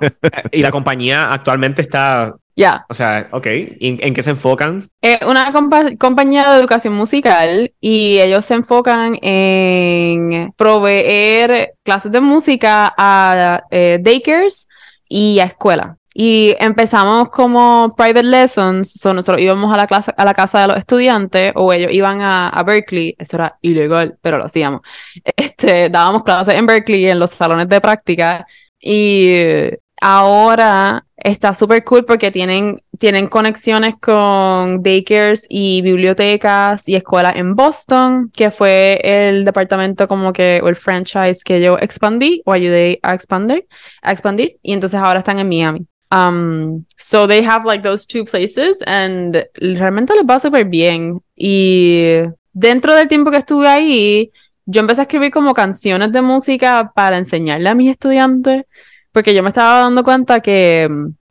[0.51, 2.87] y la compañía actualmente está, Ya.
[2.89, 3.45] o sea, ok.
[3.45, 4.87] ¿En, en qué se enfocan?
[4.99, 12.19] Es una compa- compañía de educación musical y ellos se enfocan en proveer clases de
[12.19, 14.67] música a eh, daycares
[15.07, 15.97] y a escuelas.
[16.13, 20.67] Y empezamos como private lessons, so nosotros íbamos a la clase, a la casa de
[20.67, 24.81] los estudiantes o ellos iban a, a Berkeley, eso era ilegal, pero lo hacíamos.
[25.35, 28.45] Este, dábamos clases en Berkeley en los salones de práctica
[28.79, 37.35] y ahora está súper cool porque tienen, tienen conexiones con daycares y bibliotecas y escuelas
[37.37, 42.51] en Boston, que fue el departamento como que, o el franchise que yo expandí o
[42.51, 43.67] ayudé a expandir,
[44.01, 45.87] a expandir, y entonces ahora están en Miami.
[46.13, 51.21] Um, so they have like those two places and realmente les va súper bien.
[51.35, 52.19] Y
[52.53, 54.31] dentro del tiempo que estuve ahí,
[54.65, 58.65] yo empecé a escribir como canciones de música para enseñarle a mis estudiantes,
[59.11, 60.87] porque yo me estaba dando cuenta que,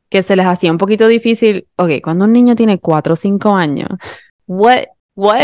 [0.09, 1.67] que se les hacía un poquito difícil.
[1.77, 3.89] Ok, cuando un niño tiene 4 o 5 años,
[4.47, 4.83] what,
[5.15, 5.39] what?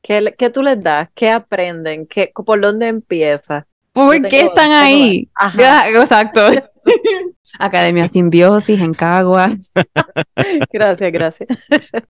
[0.00, 1.08] ¿Qué, qué tú les das?
[1.14, 2.06] ¿Qué aprenden?
[2.06, 3.66] ¿Qué, ¿Por dónde empieza?
[3.92, 5.28] ¿Por qué están ahí?
[5.34, 5.88] Ajá.
[5.88, 6.42] Exacto.
[7.58, 9.72] Academia Simbiosis en Caguas.
[10.72, 11.48] Gracias, gracias.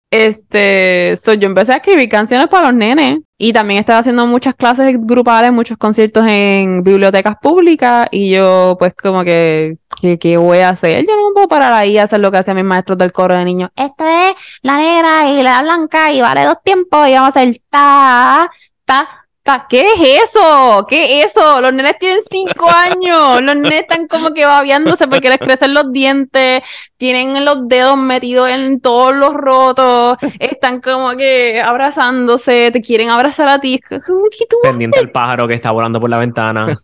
[0.09, 4.55] Este, so yo empecé a escribir canciones para los nenes y también estaba haciendo muchas
[4.55, 10.59] clases grupales, muchos conciertos en bibliotecas públicas y yo pues como que, ¿qué, qué voy
[10.59, 11.05] a hacer?
[11.07, 13.35] Yo no me puedo parar ahí a hacer lo que hacían mis maestros del coro
[13.35, 13.71] de niños.
[13.75, 17.59] Esta es la negra y la blanca y vale dos tiempos y vamos a hacer
[17.69, 18.49] ta,
[18.85, 19.22] ta, ta.
[19.69, 20.85] ¿Qué es eso?
[20.87, 21.59] ¿Qué es eso?
[21.59, 23.41] Los nenes tienen cinco años.
[23.41, 26.61] Los nenes están como que babeándose porque les crecen los dientes
[26.95, 33.49] tienen los dedos metidos en todos los rotos, están como que abrazándose, te quieren abrazar
[33.49, 33.77] a ti.
[33.89, 34.29] Que tú-
[34.63, 36.77] Pendiente al pájaro que está volando por la ventana.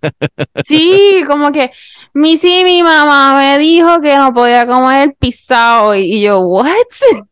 [0.66, 1.72] Sí, como que
[2.14, 6.14] mi sí, mi mamá me dijo que no podía comer pizza hoy.
[6.14, 6.74] Y yo, what?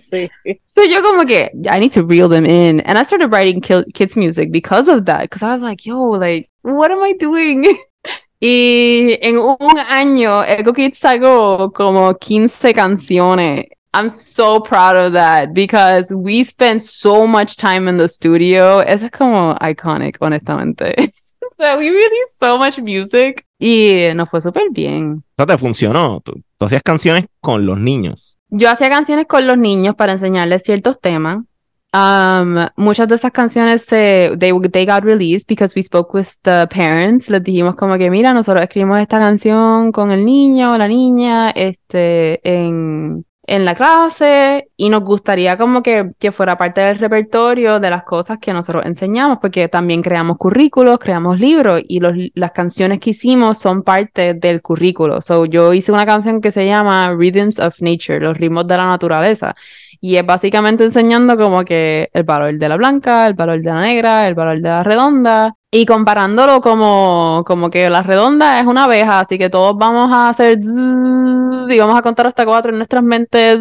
[0.00, 0.28] Sí.
[0.64, 2.80] So yo como que, I need to reel them in.
[2.80, 5.22] And I started writing ki- kids music because of that.
[5.22, 7.64] Because I was like, yo, like, what am I doing?
[8.40, 13.66] y en un año, Echo Kids sacó como 15 canciones.
[13.94, 18.80] I'm so proud of that because we spent so much time in the studio.
[18.80, 20.94] Es como iconic, honestamente.
[21.58, 23.45] so we released so much music.
[23.58, 25.24] Y nos fue súper bien.
[25.32, 26.20] O sea, te funcionó.
[26.20, 28.38] Tú, tú hacías canciones con los niños.
[28.48, 31.38] Yo hacía canciones con los niños para enseñarles ciertos temas.
[31.92, 36.66] Um, muchas de esas canciones se, they, they got released because we spoke with the
[36.68, 37.30] parents.
[37.30, 41.50] Les dijimos como que, mira, nosotros escribimos esta canción con el niño o la niña,
[41.50, 47.78] este, en, en la clase y nos gustaría como que, que fuera parte del repertorio
[47.80, 52.52] de las cosas que nosotros enseñamos, porque también creamos currículos, creamos libros y los, las
[52.52, 55.20] canciones que hicimos son parte del currículo.
[55.20, 58.88] So, yo hice una canción que se llama Rhythms of Nature, los ritmos de la
[58.88, 59.54] naturaleza.
[60.00, 63.80] Y es básicamente enseñando como que el valor de la blanca, el valor de la
[63.80, 65.54] negra, el valor de la redonda.
[65.78, 70.30] Y comparándolo como, como que la redonda es una abeja, así que todos vamos a
[70.30, 73.58] hacer y vamos a contar hasta cuatro en nuestras mentes.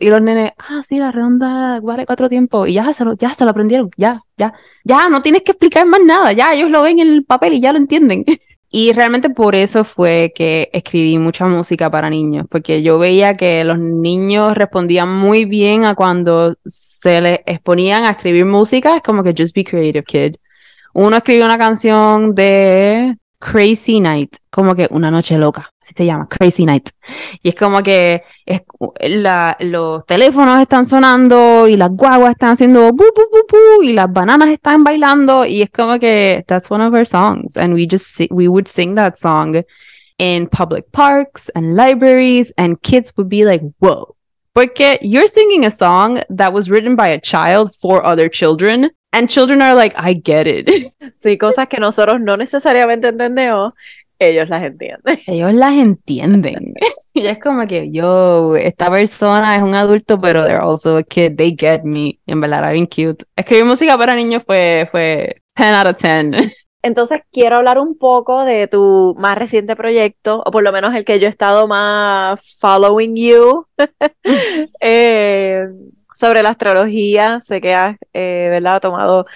[0.00, 2.66] y los nenes, ah, sí, la redonda vale cuatro tiempos.
[2.66, 4.54] Y ya se lo, ya se lo aprendieron, ya, ya.
[4.84, 7.60] Ya, no tienes que explicar más nada, ya, ellos lo ven en el papel y
[7.60, 8.24] ya lo entienden.
[8.76, 13.62] Y realmente por eso fue que escribí mucha música para niños, porque yo veía que
[13.62, 19.22] los niños respondían muy bien a cuando se les exponían a escribir música, es como
[19.22, 20.36] que just be creative, kid.
[20.94, 26.28] Uno escribió una canción de Crazy Night, como que una noche loca, así se llama,
[26.28, 26.90] Crazy Night.
[27.42, 28.22] Y es como que
[29.60, 34.12] los teléfonos están sonando y las guaguas están haciendo bu, bu, bu, bu, y las
[34.12, 38.20] bananas están bailando y es como que that's one of our songs and we just
[38.30, 39.62] we would sing that song
[40.18, 44.14] in public parks and libraries and kids would be like whoa
[44.54, 49.28] porque you're singing a song that was written by a child for other children and
[49.28, 50.92] children are like I get it.
[51.16, 53.72] Sí, cosas que nosotros no necesariamente entendemos,
[54.18, 55.18] ellos las entienden.
[55.26, 56.74] ellos las entienden.
[57.16, 61.36] Y es como que yo esta persona es un adulto pero they're also a kid.
[61.36, 62.18] They get me.
[62.26, 63.24] Y en verdad era bien cute.
[63.36, 66.52] Escribir música para niños fue fue 10 out of 10
[66.82, 71.04] Entonces quiero hablar un poco de tu más reciente proyecto, o por lo menos el
[71.04, 73.64] que yo he estado más following you,
[74.80, 75.68] eh,
[76.14, 77.40] sobre la astrología.
[77.40, 78.80] Sé que has, eh, ¿verdad?
[78.80, 79.26] tomado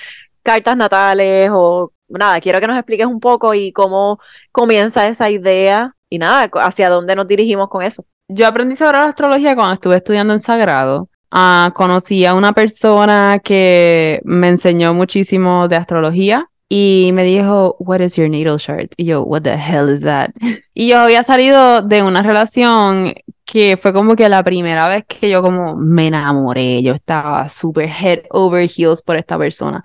[0.43, 4.19] cartas natales o nada, quiero que nos expliques un poco y cómo
[4.51, 8.05] comienza esa idea y nada, hacia dónde nos dirigimos con eso.
[8.29, 11.09] Yo aprendí sobre la astrología cuando estuve estudiando en Sagrado.
[11.31, 18.01] Ah, conocí a una persona que me enseñó muchísimo de astrología y me dijo, What
[18.01, 18.93] is your natal chart?
[18.97, 20.31] Y yo, What the hell is that?
[20.75, 23.15] Y yo había salido de una relación
[23.49, 26.83] que fue como que la primera vez que yo como me enamoré.
[26.83, 29.83] Yo estaba súper head over heels por esta persona.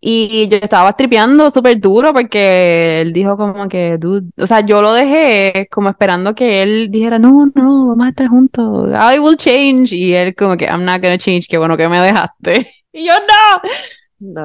[0.00, 4.82] Y yo estaba tripeando súper duro porque él dijo como que, dude, o sea, yo
[4.82, 9.36] lo dejé como esperando que él dijera, no, no, vamos a estar juntos, I will
[9.38, 9.92] change.
[9.92, 12.70] Y él como que, I'm not gonna change, qué bueno que me dejaste.
[12.92, 13.70] Y yo, no.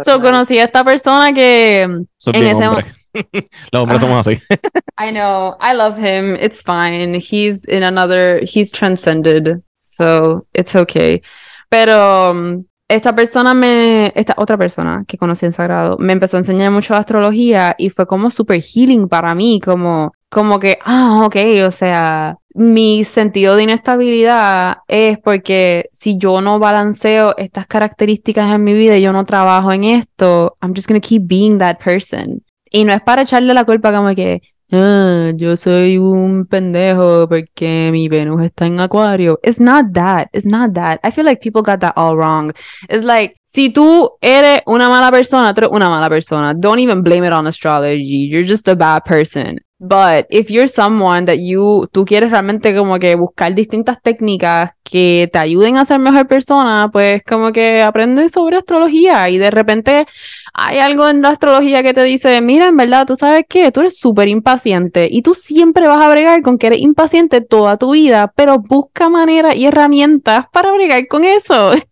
[0.04, 2.86] So conocí a esta persona que, Sos En ese hombre.
[3.72, 4.42] Los hombres somos así.
[4.98, 11.22] I know, I love him, it's fine, he's in another, he's transcended, so it's okay.
[11.70, 16.42] Pero um, esta persona me, esta otra persona que conocí en Sagrado, me empezó a
[16.42, 21.36] enseñar mucho astrología y fue como super healing para mí, como, como que, ah, ok,
[21.66, 28.64] o sea, mi sentido de inestabilidad es porque si yo no balanceo estas características en
[28.64, 32.44] mi vida y yo no trabajo en esto, I'm just gonna keep being that person.
[32.70, 34.42] Y no es para echarle la culpa como que,
[34.72, 39.40] ah, yo soy un pendejo porque mi Venus está en Acuario.
[39.44, 40.28] It's not that.
[40.34, 41.00] It's not that.
[41.04, 42.54] I feel like people got that all wrong.
[42.90, 46.54] It's like, si tú eres una mala persona, tú eres una mala persona.
[46.54, 48.30] Don't even blame it on astrology.
[48.30, 49.60] You're just a bad person.
[49.84, 55.28] But if you're someone that you, tú quieres realmente como que buscar distintas técnicas que
[55.34, 60.06] te ayuden a ser mejor persona, pues como que aprendes sobre astrología y de repente
[60.54, 63.80] hay algo en la astrología que te dice, mira, en verdad, tú sabes que tú
[63.80, 67.94] eres súper impaciente y tú siempre vas a bregar con que eres impaciente toda tu
[67.94, 71.72] vida, pero busca maneras y herramientas para bregar con eso,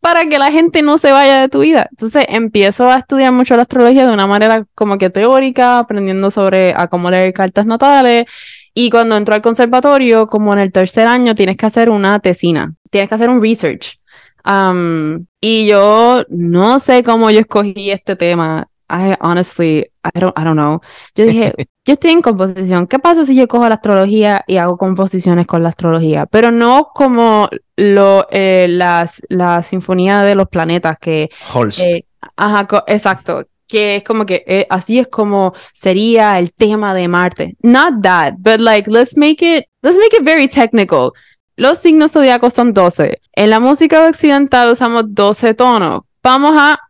[0.00, 1.88] para que la gente no se vaya de tu vida.
[1.90, 6.74] Entonces empiezo a estudiar mucho la astrología de una manera como que teórica, aprendiendo sobre
[6.90, 8.26] cómo leer cartas natales.
[8.74, 12.74] Y cuando entro al conservatorio, como en el tercer año, tienes que hacer una tesina,
[12.90, 13.98] tienes que hacer un research.
[14.44, 18.69] Um, y yo no sé cómo yo escogí este tema.
[18.90, 20.80] I honestly, I don't, I don't know.
[21.14, 21.54] Yo dije,
[21.86, 22.88] yo estoy en composición.
[22.88, 26.26] ¿Qué pasa si yo cojo la astrología y hago composiciones con la astrología?
[26.26, 31.30] Pero no como lo, eh, las, la sinfonía de los planetas que...
[31.54, 31.80] Holst.
[31.80, 32.04] eh,
[32.36, 33.46] ajá, exacto.
[33.68, 37.56] Que es como que eh, así es como sería el tema de Marte.
[37.62, 41.12] Not that, but like let's make it, let's make it very technical.
[41.54, 43.20] Los signos zodiacos son 12.
[43.32, 46.00] En la música occidental usamos 12 tonos.
[46.22, 46.80] Vamos a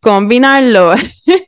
[0.00, 0.92] combinarlo.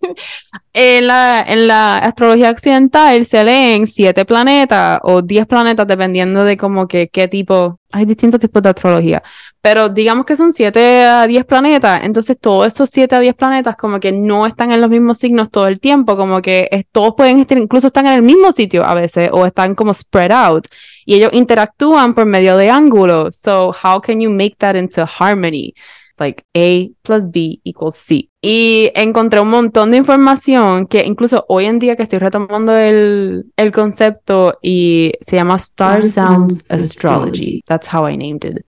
[0.75, 6.57] en, la, en la astrología occidental se leen 7 planetas o 10 planetas dependiendo de
[6.57, 7.79] como que qué tipo.
[7.95, 9.23] Hay distintos tipos de astrología.
[9.61, 12.03] Pero digamos que son 7 a 10 planetas.
[12.05, 15.51] Entonces todos esos 7 a 10 planetas como que no están en los mismos signos
[15.51, 16.17] todo el tiempo.
[16.17, 19.75] Como que todos pueden estar, incluso están en el mismo sitio a veces o están
[19.75, 20.67] como spread out
[21.05, 23.37] y ellos interactúan por medio de ángulos.
[23.37, 25.75] So, how can you make that into harmony?
[26.13, 28.29] It's like A plus B equals C.
[28.43, 33.47] Y encontré un montón de información que incluso hoy en día que estoy retomando el,
[33.57, 37.63] el concepto y se llama Star Sounds Astrology.
[37.67, 38.67] That's how I named it.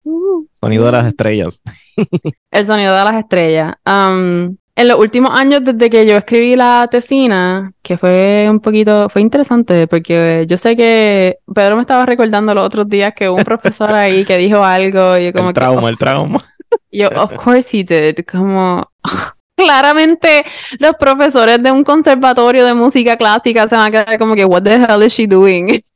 [0.53, 1.61] Sonido de las estrellas.
[2.51, 3.75] El sonido de las estrellas.
[3.85, 9.09] Um, en los últimos años, desde que yo escribí la tesina, que fue un poquito,
[9.09, 13.38] fue interesante, porque yo sé que Pedro me estaba recordando los otros días que hubo
[13.38, 16.45] un profesor ahí que dijo algo, y yo como el que, trauma, el trauma.
[16.97, 18.89] Yo, of course he did, como,
[19.55, 20.45] claramente
[20.79, 24.63] los profesores de un conservatorio de música clásica se van a quedar como que, what
[24.63, 25.79] the hell is she doing?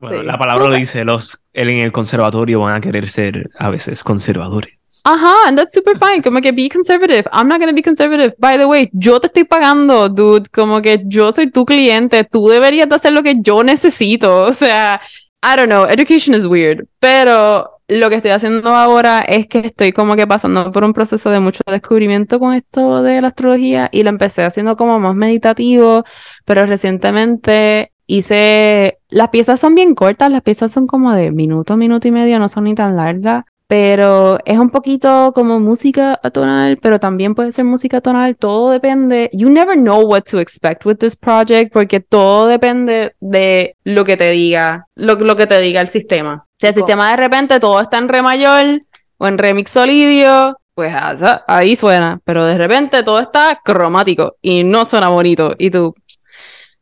[0.00, 0.26] Bueno, Sí.
[0.26, 4.74] la palabra lo dice, los en el conservatorio van a querer ser a veces conservadores.
[5.02, 6.20] Ajá, and that's super fine.
[6.22, 7.24] Como que be conservative.
[7.32, 8.34] I'm not gonna be conservative.
[8.38, 10.50] By the way, yo te estoy pagando, dude.
[10.50, 12.22] Como que yo soy tu cliente.
[12.24, 14.42] Tú deberías de hacer lo que yo necesito.
[14.42, 15.00] O sea,
[15.42, 15.86] I don't know.
[15.86, 16.86] Education is weird.
[17.00, 21.30] Pero lo que estoy haciendo ahora es que estoy como que pasando por un proceso
[21.30, 26.04] de mucho descubrimiento con esto de la astrología y lo empecé haciendo como más meditativo,
[26.44, 28.98] pero recientemente hice...
[29.10, 32.48] Las piezas son bien cortas, las piezas son como de minuto, minuto y medio, no
[32.48, 37.64] son ni tan largas pero es un poquito como música atonal, pero también puede ser
[37.64, 39.30] música atonal, todo depende.
[39.32, 44.16] You never know what to expect with this project porque todo depende de lo que
[44.16, 46.43] te diga, lo, lo que te diga el sistema.
[46.60, 48.82] Si el sistema de repente todo está en re mayor
[49.18, 54.64] o en re mixolidio, pues ah, ahí suena, pero de repente todo está cromático y
[54.64, 55.94] no suena bonito y tú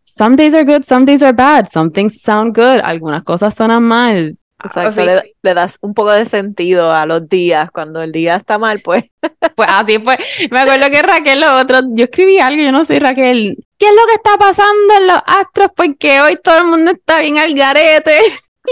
[0.04, 3.82] Some days are good, some days are bad, some things sound good, algunas cosas suenan
[3.82, 4.36] mal.
[4.62, 7.70] Exacto, Así- le, le das un poco de sentido a los días.
[7.72, 9.04] Cuando el día está mal, pues
[9.56, 10.18] Pues así pues,
[10.50, 13.94] me acuerdo que Raquel lo otro, yo escribí algo, yo no sé Raquel, ¿qué es
[13.94, 15.68] lo que está pasando en los astros?
[15.74, 18.20] Porque hoy todo el mundo está bien al garete.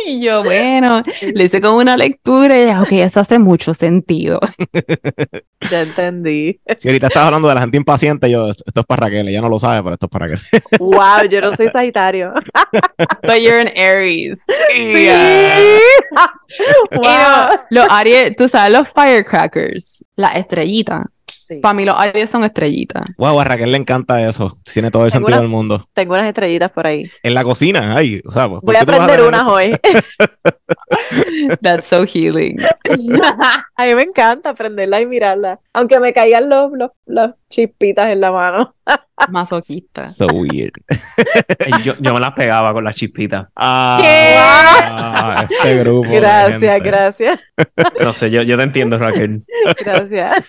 [0.06, 1.02] Y yo, bueno,
[1.34, 4.38] le hice como una lectura y ella, ok, eso hace mucho sentido.
[5.70, 6.60] ya entendí.
[6.76, 9.48] Si ahorita estás hablando de la gente impaciente, yo, esto es para Raquel, ella no
[9.48, 10.40] lo sabe, pero esto es para Raquel.
[10.78, 12.32] Wow, yo no soy Sagitario.
[13.22, 14.40] But you're an Aries.
[14.70, 15.08] Sí.
[16.92, 17.02] Wow.
[17.02, 21.02] no, los Aries, tú sabes, los firecrackers, las estrellitas.
[21.30, 21.56] Sí.
[21.60, 23.04] Para mí los Aries son estrellitas.
[23.18, 24.58] Wow, a Raquel le encanta eso.
[24.72, 25.88] Tiene todo el Tengo sentido una- del mundo.
[25.92, 27.10] Tengo unas estrellitas por ahí.
[27.22, 29.72] En la cocina, ay, o sea, ¿por Voy a aprender unas hoy.
[31.60, 32.58] That's so healing.
[33.76, 35.60] A mí me encanta aprenderla y mirarla.
[35.72, 38.74] Aunque me caigan los, los, los chispitas en la mano.
[39.28, 40.06] Masoquista.
[40.06, 40.72] So weird.
[41.84, 43.48] Yo, yo me las pegaba con las chispitas.
[43.54, 46.10] Ah, este grupo.
[46.10, 47.40] Gracias, gracias,
[48.00, 49.42] No sé, yo, yo te entiendo, Raquel.
[49.84, 50.46] gracias.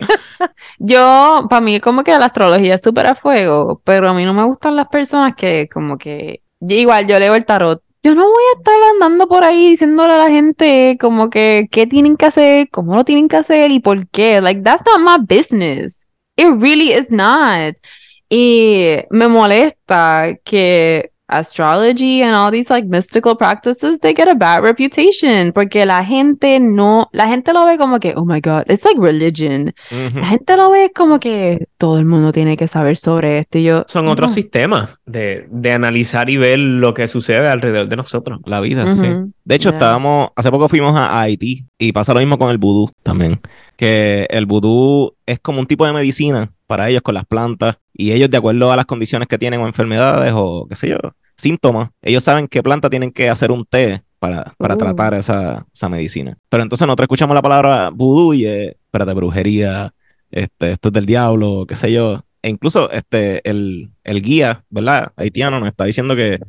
[0.79, 4.33] Yo, para mí, como que la astrología es súper a fuego, pero a mí no
[4.33, 8.43] me gustan las personas que, como que, igual, yo leo el tarot yo no voy
[8.55, 12.69] a estar andando por ahí diciéndole a la gente como que qué tienen que hacer,
[12.69, 14.41] cómo lo tienen que hacer y por qué.
[14.41, 15.99] Like, that's not my business.
[16.35, 17.75] It really is not.
[18.29, 24.61] Y me molesta que astrology and all these like mystical practices they get a bad
[24.63, 28.83] reputation porque la gente no la gente lo ve como que oh my god it's
[28.85, 33.39] like religion la gente lo ve como que todo el mundo tiene que saber sobre
[33.39, 34.11] esto y yo Son no.
[34.11, 38.39] otros sistemas de, de analizar y ver lo que sucede alrededor de nosotros.
[38.45, 39.31] La vida, sí.
[39.43, 42.91] De hecho, estábamos, hace poco fuimos a Haití y pasa lo mismo con el vudú
[43.03, 43.39] también,
[43.75, 48.11] que el vudú es como un tipo de medicina para ellos con las plantas y
[48.11, 50.97] ellos de acuerdo a las condiciones que tienen o enfermedades o qué sé yo,
[51.41, 54.77] síntomas, ellos saben qué planta tienen que hacer un té para, para Uh.
[54.77, 56.37] tratar esa, esa medicina.
[56.49, 59.93] Pero entonces nosotros escuchamos la palabra vudú y es, espérate, brujería,
[60.31, 62.23] este, esto es del diablo, qué sé yo.
[62.43, 65.11] E incluso este, el, el guía, ¿verdad?
[65.15, 66.39] Haitiano nos está diciendo que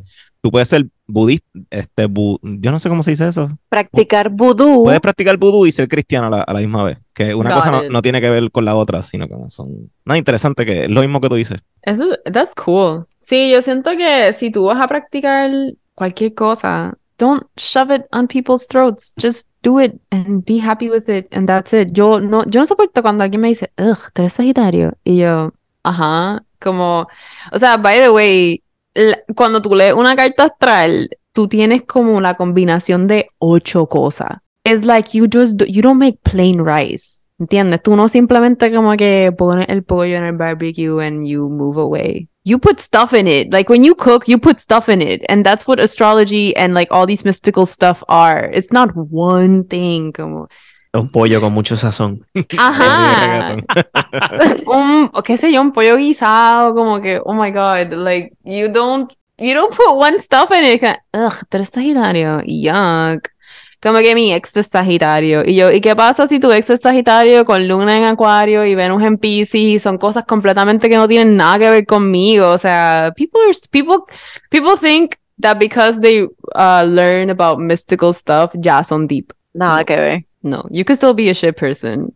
[0.42, 3.48] tú puedes ser budista, este, bu- yo no sé cómo se dice eso.
[3.68, 4.84] Practicar vudú.
[4.84, 6.98] Puedes practicar vudú y ser cristiano a la, a la misma vez.
[7.14, 9.90] Que una Got cosa no, no tiene que ver con la otra, sino que son...
[10.04, 11.60] Nada interesante que es lo mismo que tú dices.
[11.82, 13.06] Eso, that's cool.
[13.20, 15.50] Sí, yo siento que si tú vas a practicar
[15.94, 19.12] cualquier cosa, don't shove it on people's throats.
[19.16, 21.90] Just do it and be happy with it and that's it.
[21.92, 24.94] Yo no, yo no soporto cuando alguien me dice, ugh, tú eres Sagitario.
[25.04, 25.52] Y yo,
[25.84, 27.06] ajá, como,
[27.52, 28.62] o sea, by the way,
[28.94, 34.38] la- cuando tú lees una carta astral, tú tienes como la combinación de ocho cosas.
[34.64, 37.24] It's like you just, you don't make plain rice.
[37.38, 37.82] ¿Entiendes?
[37.82, 42.28] Tú no simplemente como que pones el pollo en el barbecue and you move away.
[42.44, 43.52] You put stuff in it.
[43.52, 45.24] Like when you cook, you put stuff in it.
[45.28, 48.48] And that's what astrology and like all these mystical stuff are.
[48.52, 50.12] It's not one thing.
[50.12, 50.48] Como,
[50.94, 52.26] Un pollo con mucho sazón.
[52.58, 53.56] ajá.
[54.66, 58.68] un, o qué sé yo, un pollo guisado, como que, oh my god, like, you
[58.68, 60.82] don't, you don't put one stuff in it.
[61.12, 63.28] Ugh, tú eres Sagitario, yuck.
[63.82, 65.42] Como que mi ex es Sagitario.
[65.44, 68.76] Y yo, ¿y qué pasa si tu ex es Sagitario con Luna en Acuario y
[68.76, 69.54] Venus en Pisces?
[69.54, 72.50] Y son cosas completamente que no tienen nada que ver conmigo.
[72.50, 74.04] O sea, people are, people,
[74.50, 79.32] people think that because they uh, learn about mystical stuff, ya son deep.
[79.52, 80.26] Nada que ver.
[80.42, 82.14] No, you can still be a shit person.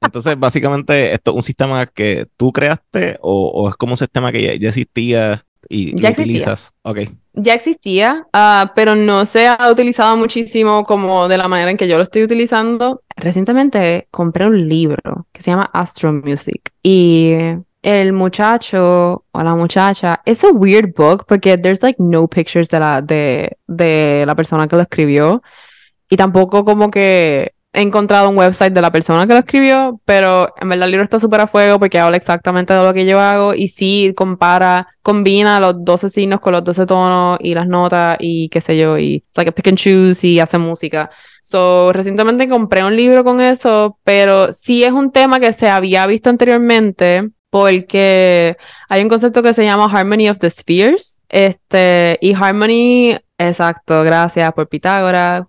[0.00, 4.32] Entonces, básicamente, esto es un sistema que tú creaste o, o es como un sistema
[4.32, 6.24] que ya, ya existía y Ya lo existía.
[6.24, 6.72] utilizas.
[6.82, 6.98] Ok.
[7.34, 11.86] Ya existía, ah, pero no se ha utilizado muchísimo como de la manera en que
[11.88, 13.02] yo lo estoy utilizando.
[13.16, 17.32] Recientemente compré un libro que se llama Astro Music y
[17.82, 22.78] el muchacho o la muchacha, es a weird book porque there's like no pictures de
[22.80, 25.42] la, de, de la persona que lo escribió
[26.12, 30.52] y tampoco como que he encontrado un website de la persona que lo escribió, pero
[30.60, 33.18] en verdad el libro está súper a fuego porque habla exactamente de lo que yo
[33.18, 38.18] hago y sí compara, combina los 12 signos con los 12 tonos y las notas
[38.20, 41.10] y qué sé yo, y it's like a pick and choose y hace música.
[41.40, 46.06] So, recientemente compré un libro con eso, pero sí es un tema que se había
[46.06, 48.58] visto anteriormente porque
[48.90, 54.52] hay un concepto que se llama Harmony of the Spheres, este, y Harmony, exacto, gracias
[54.52, 55.44] por Pitágoras.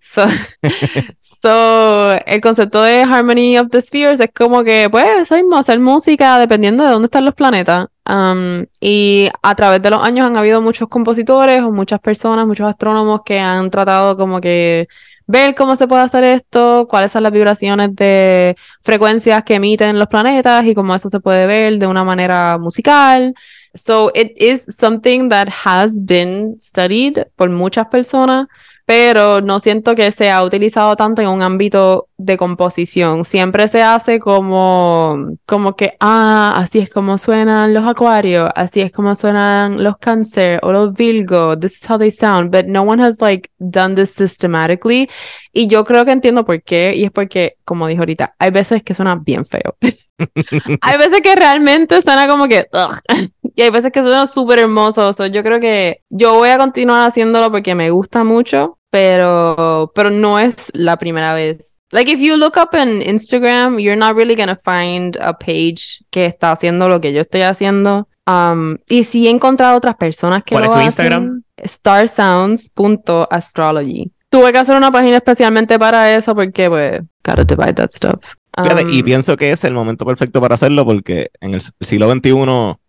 [0.00, 0.26] So,
[1.44, 6.84] So, el concepto de Harmony of the Spheres es como que, pues, hacer música dependiendo
[6.84, 7.88] de dónde están los planetas.
[8.08, 12.66] Um, y a través de los años han habido muchos compositores o muchas personas, muchos
[12.66, 14.88] astrónomos que han tratado como que
[15.26, 20.08] ver cómo se puede hacer esto, cuáles son las vibraciones de frecuencias que emiten los
[20.08, 23.34] planetas y cómo eso se puede ver de una manera musical.
[23.74, 28.46] So, it is something that has been studied por muchas personas
[28.86, 33.24] pero no siento que se ha utilizado tanto en un ámbito de composición.
[33.24, 38.92] Siempre se hace como, como que, ah, así es como suenan los acuarios, así es
[38.92, 43.02] como suenan los cáncer o los virgo, this is how they sound, but no one
[43.02, 45.08] has like done this systematically.
[45.52, 48.82] Y yo creo que entiendo por qué, y es porque, como dijo ahorita, hay veces
[48.82, 49.76] que suena bien feo.
[50.80, 53.30] hay veces que realmente suena como que, ugh.
[53.54, 55.12] Y hay veces que suena súper hermoso.
[55.12, 60.10] So, yo creo que yo voy a continuar haciéndolo porque me gusta mucho, pero, pero
[60.10, 61.80] no es la primera vez.
[61.90, 66.26] Like if you look up in Instagram, you're not really gonna find a page que
[66.26, 68.08] está haciendo lo que yo estoy haciendo.
[68.26, 70.86] Um, y sí he encontrado otras personas que ¿Cuál lo es tu hacen.
[70.86, 71.42] Instagram?
[71.64, 74.10] starsounds.astrology.
[74.34, 78.16] Tuve que hacer una página especialmente para eso porque, pues, gotta divide that stuff.
[78.56, 82.10] Fíjate, y Um, pienso que es el momento perfecto para hacerlo porque en el siglo
[82.10, 82.30] XXI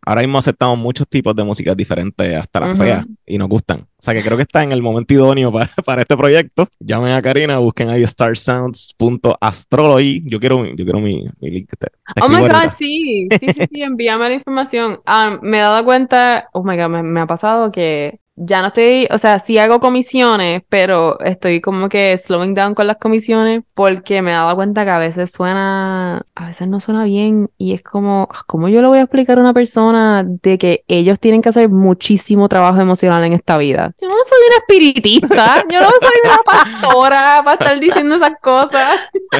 [0.06, 2.80] ahora mismo aceptamos muchos tipos de músicas diferentes, hasta las Ujú.
[2.84, 3.82] feas, y nos gustan.
[3.82, 6.68] O sea que creo que está en el momento idóneo para, para este proyecto.
[6.80, 10.24] Llamen a Karina, busquen ahí starsounds.astrology.
[10.26, 11.70] Yo quiero, yo quiero mi, mi link.
[11.78, 11.92] Te- te
[12.22, 14.98] Oh my God, sí, sí, sí, sí, envíame la información.
[15.08, 18.68] Ah, me he dado cuenta, oh my God, me, me ha pasado que ya no
[18.68, 23.64] estoy, o sea, sí hago comisiones, pero estoy como que slowing down con las comisiones
[23.74, 27.74] porque me he dado cuenta que a veces suena, a veces no suena bien y
[27.74, 31.42] es como, ¿cómo yo le voy a explicar a una persona de que ellos tienen
[31.42, 33.94] que hacer muchísimo trabajo emocional en esta vida?
[34.02, 39.00] Yo no soy una espiritista, yo no soy una pastora para estar diciendo esas cosas.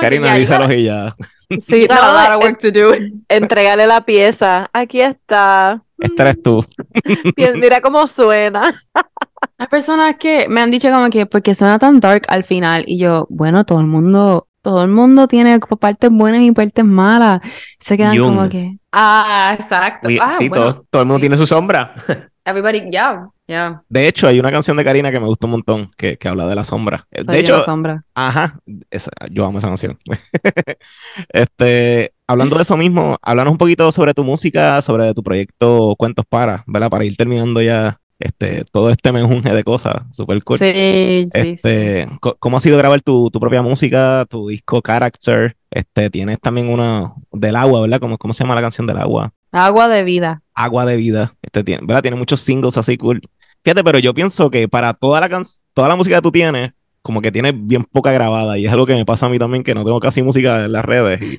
[0.00, 1.14] Karina, ya, díselos y ya.
[1.60, 2.92] Sí, no, lot of work to do.
[3.28, 4.68] Entrégale la pieza.
[4.72, 5.80] Aquí está.
[6.02, 6.64] Este eres tú.
[7.56, 8.74] Mira cómo suena.
[9.58, 12.98] Hay personas que me han dicho como que porque suena tan dark al final y
[12.98, 17.40] yo, bueno, todo el mundo, todo el mundo tiene partes buenas y partes malas.
[17.78, 18.36] Se quedan Jung.
[18.36, 20.08] como que, ah, exacto.
[20.08, 21.22] Oye, Ah, sí, bueno, todo, todo el mundo sí.
[21.22, 21.94] tiene su sombra.
[22.44, 23.82] Everybody, yeah, yeah.
[23.88, 26.46] De hecho, hay una canción de Karina que me gustó un montón, que, que habla
[26.46, 27.06] de la sombra.
[27.12, 28.04] Soy de hecho, la sombra.
[28.14, 28.58] Ajá,
[28.90, 29.98] esa- yo amo esa canción.
[31.32, 36.24] este, hablando de eso mismo, háblanos un poquito sobre tu música, sobre tu proyecto Cuentos
[36.28, 36.90] Para, ¿verdad?
[36.90, 40.58] Para ir terminando ya este, todo este menjunje de cosas, super cool.
[40.58, 41.38] Sí, sí, sí.
[41.38, 45.56] Este, co- ¿cómo ha sido grabar tu, tu propia música, tu disco Character?
[45.70, 48.00] Este, tienes también una del agua, ¿verdad?
[48.00, 49.32] ¿Cómo, cómo se llama la canción del agua?
[49.52, 50.41] Agua de vida.
[50.54, 51.34] Agua de vida.
[51.42, 52.02] Este tiene, ¿verdad?
[52.02, 53.20] Tiene muchos singles así cool.
[53.64, 55.44] Fíjate, pero yo pienso que para toda la can-
[55.74, 56.72] toda la música que tú tienes,
[57.02, 58.58] como que tienes bien poca grabada.
[58.58, 60.72] Y es algo que me pasa a mí también, que no tengo casi música en
[60.72, 61.20] las redes.
[61.22, 61.38] Y,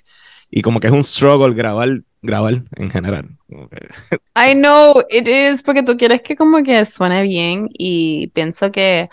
[0.51, 3.29] y como que es un struggle grabar, grabar en general.
[4.35, 9.09] I know it is porque tú quieres que como que suene bien y pienso que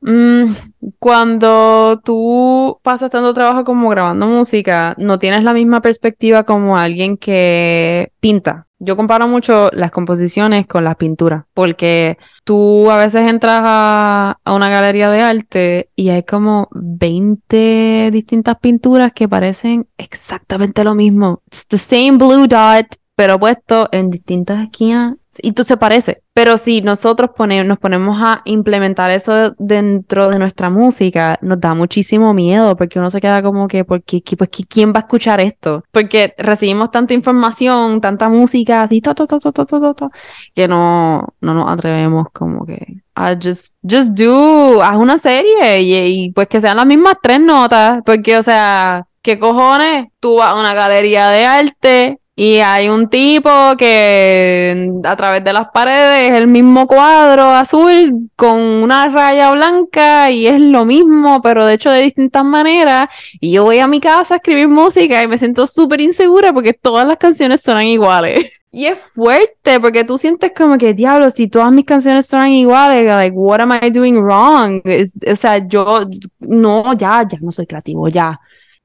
[0.00, 0.54] mm,
[0.98, 7.16] cuando tú pasas tanto trabajo como grabando música, no tienes la misma perspectiva como alguien
[7.16, 8.66] que pinta.
[8.82, 14.70] Yo comparo mucho las composiciones con las pinturas, porque tú a veces entras a, una
[14.70, 21.42] galería de arte y hay como 20 distintas pinturas que parecen exactamente lo mismo.
[21.46, 26.22] It's the same blue dot, pero puesto en distintas esquinas y tú se parece.
[26.32, 31.74] Pero si nosotros pone, nos ponemos a implementar eso dentro de nuestra música, nos da
[31.74, 35.84] muchísimo miedo porque uno se queda como que, porque, pues, ¿quién va a escuchar esto?
[35.90, 40.10] Porque recibimos tanta información, tanta música, así, to, to, to,
[40.54, 45.94] que no, no nos atrevemos como que a just, just do, haz una serie y,
[45.94, 50.08] y pues que sean las mismas tres notas, porque, o sea, ¿qué cojones?
[50.20, 55.52] Tú vas a una galería de arte y hay un tipo que a través de
[55.52, 61.42] las paredes es el mismo cuadro azul con una raya blanca y es lo mismo,
[61.42, 63.10] pero de hecho de distintas maneras.
[63.40, 66.72] Y yo voy a mi casa a escribir música y me siento súper insegura porque
[66.72, 68.46] todas las canciones suenan iguales.
[68.72, 73.04] Y es fuerte porque tú sientes como que, diablo, si todas mis canciones suenan iguales,
[73.04, 74.80] like, what am I doing wrong?
[75.28, 76.06] O sea, yo,
[76.38, 78.38] no, ya, ya no soy creativo, ya.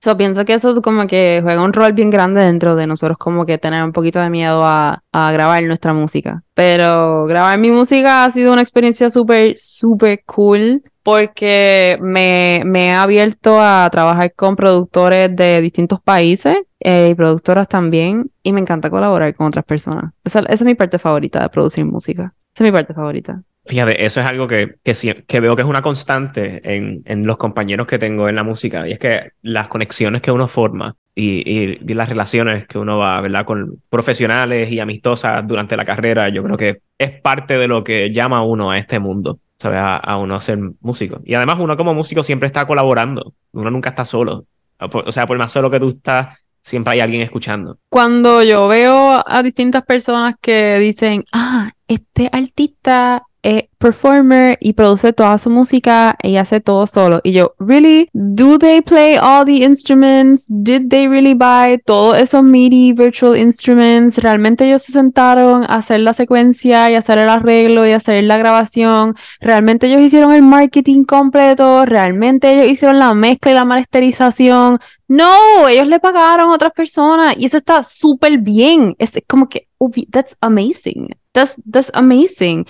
[0.06, 3.44] So, pienso que eso como que juega un rol bien grande dentro de nosotros, como
[3.48, 6.44] que tener un poquito de miedo a, grabar nuestra música.
[6.54, 13.02] Pero grabar mi música ha sido una experiencia súper, súper cool porque me, me ha
[13.02, 18.30] abierto a trabajar con productores de distintos países eh, y productoras también.
[18.44, 20.12] Y me encanta colaborar con otras personas.
[20.24, 22.36] Esa, esa es mi parte favorita de producir música.
[22.54, 23.42] Esa es mi parte favorita.
[23.66, 24.94] Fíjate, eso es algo que, que,
[25.28, 28.88] que veo que es una constante en, en los compañeros que tengo en la música,
[28.88, 33.00] y es que las conexiones que uno forma y, y- y las relaciones que uno
[33.00, 33.44] va, ¿verdad?
[33.46, 38.12] Con profesionales y amistosas durante la carrera, yo creo que es parte de lo que
[38.14, 39.80] llama a uno a este mundo, ¿sabes?
[39.80, 41.22] A, a uno ser músico.
[41.26, 44.46] Y además uno como músico siempre está colaborando, uno nunca está solo.
[44.80, 47.78] O sea, por más solo que tú estás, siempre hay alguien escuchando.
[47.90, 55.14] Cuando yo veo a distintas personas que dicen, ah, este artista es performer y produce
[55.14, 57.22] toda su música y hace todo solo.
[57.24, 58.10] Y yo, ¿really?
[58.12, 60.46] ¿Do they play all the instruments?
[60.50, 64.18] ¿Did they really buy todos esos MIDI virtual instruments?
[64.18, 68.38] ¿Realmente ellos se sentaron a hacer la secuencia y hacer el arreglo y hacer la
[68.38, 69.16] grabación?
[69.40, 71.86] ¿Realmente ellos hicieron el marketing completo?
[71.86, 74.80] ¿Realmente ellos hicieron la mezcla y la masterización?
[75.08, 78.96] No, ellos le pagaron a otras personas y eso está súper bien.
[78.98, 79.68] Es como que,
[80.12, 81.10] that's amazing.
[81.34, 82.66] That's, that's amazing.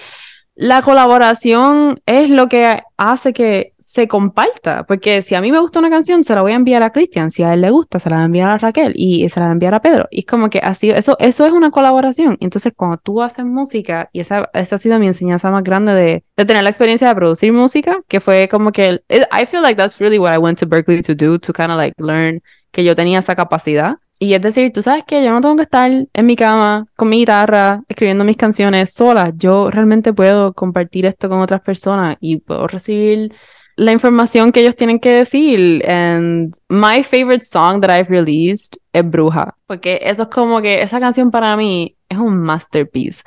[0.58, 5.80] La colaboración es lo que hace que se comparta, porque si a mí me gusta
[5.80, 8.10] una canción, se la voy a enviar a Cristian, si a él le gusta, se
[8.10, 10.08] la va a enviar a Raquel y se la va a enviar a Pedro.
[10.12, 12.38] Y como que así, eso, eso es una colaboración.
[12.40, 16.24] Entonces, cuando tú haces música, y esa, esa ha sido mi enseñanza más grande de,
[16.38, 19.76] de tener la experiencia de producir música, que fue como que, el- I feel like
[19.76, 22.42] that's really what I went to Berkeley to do, to kind of like learn
[22.72, 23.98] que yo tenía esa capacidad.
[24.20, 27.10] Y es decir, tú sabes que yo no tengo que estar en mi cama con
[27.10, 29.34] mi guitarra escribiendo mis canciones sola.
[29.36, 33.34] Yo realmente puedo compartir esto con otras personas y puedo recibir
[33.76, 35.86] la información que ellos tienen que decir.
[35.90, 39.56] And my favorite song that I've released es Bruja.
[39.68, 43.22] Porque eso es como que esa canción para mí es un masterpiece.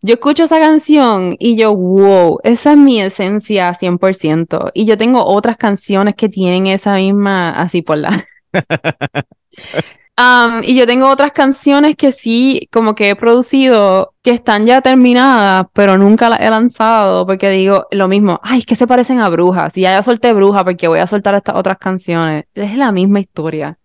[0.00, 4.70] Yo escucho esa canción y yo, wow, esa es mi esencia 100%.
[4.74, 8.26] Y yo tengo otras canciones que tienen esa misma, así por la...
[10.16, 14.80] Um, y yo tengo otras canciones que sí, como que he producido, que están ya
[14.80, 19.20] terminadas, pero nunca las he lanzado, porque digo lo mismo, ay, es que se parecen
[19.20, 22.44] a Brujas, y ya, ya solté Bruja, porque voy a soltar estas otras canciones.
[22.54, 23.76] Es la misma historia.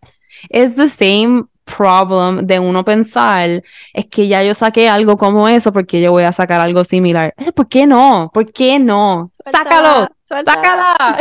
[0.49, 5.73] Es the same problem de uno pensar, es que ya yo saqué algo como eso,
[5.73, 7.33] porque yo voy a sacar algo similar.
[7.55, 8.29] ¿Por qué no?
[8.33, 9.31] ¿Por qué no?
[9.51, 10.09] ¡Sácalo!
[10.23, 11.17] ¡Sácala!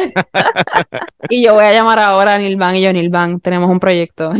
[1.31, 4.33] y yo voy a llamar ahora a Nilvan y yo, Nilvan, tenemos un proyecto.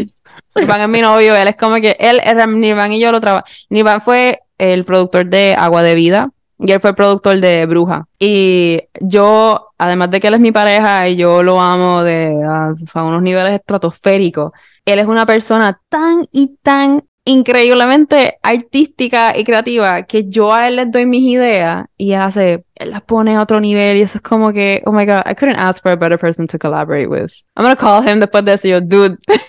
[0.59, 3.51] Nirvan es mi novio, él es como que él, Nirvan y yo lo trabajamos.
[3.71, 8.07] Nirvan fue el productor de Agua de Vida y él fue el productor de Bruja.
[8.19, 13.03] Y yo, además de que él es mi pareja y yo lo amo de a,
[13.03, 14.53] unos niveles estratosféricos,
[14.85, 20.77] él es una persona tan y tan increíblemente artística y creativa que yo a él
[20.77, 24.17] les doy mis ideas y él hace, él las pone a otro nivel y eso
[24.17, 27.07] es como que, oh my god, I couldn't ask for a better person to collaborate
[27.07, 27.31] with.
[27.55, 29.19] I'm gonna call him después de eso, yo, dude.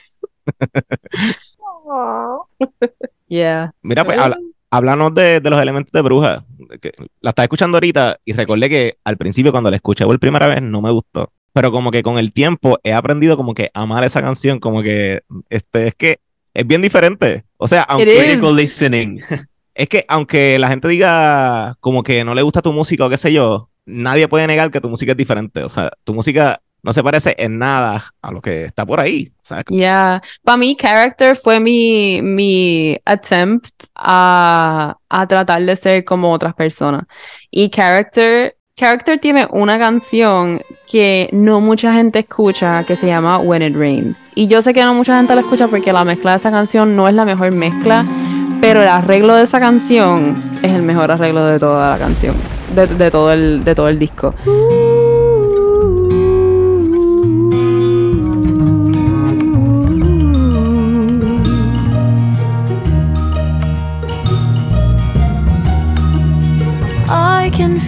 [3.28, 3.74] yeah.
[3.82, 4.18] Mira, pues
[4.70, 6.46] háblanos de, los elementos de bruja.
[6.82, 10.48] Que la estaba escuchando ahorita y recordé que al principio cuando la escuché por primera
[10.48, 11.32] vez no me gustó.
[11.54, 15.22] Pero como que con el tiempo he aprendido como que amar esa canción, como que
[15.50, 16.20] este es que
[16.54, 17.44] es bien diferente.
[17.58, 19.20] O sea, aunque listening.
[19.74, 23.18] es que aunque la gente diga como que no le gusta tu música o qué
[23.18, 25.64] sé yo, nadie puede negar que tu música es diferente.
[25.64, 29.32] O sea, tu música no se parece en nada a lo que está por ahí.
[29.50, 30.22] Ya, yeah.
[30.44, 37.04] para mí Character fue mi, mi attempt a, a tratar de ser como otras personas.
[37.52, 43.62] Y Character, Character tiene una canción que no mucha gente escucha que se llama When
[43.62, 44.30] It Rains.
[44.36, 46.96] Y yo sé que no mucha gente la escucha porque la mezcla de esa canción
[46.96, 48.06] no es la mejor mezcla,
[48.62, 52.36] pero el arreglo de esa canción es el mejor arreglo de toda la canción,
[52.76, 54.34] de, de todo, el, de todo el disco.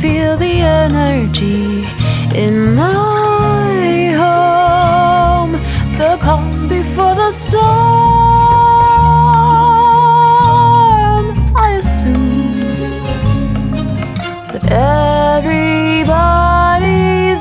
[0.01, 1.85] Feel the energy
[2.35, 5.53] in my home,
[5.97, 7.61] the calm before the storm.
[11.55, 12.59] I assume
[14.51, 14.63] that
[15.39, 16.11] everybody's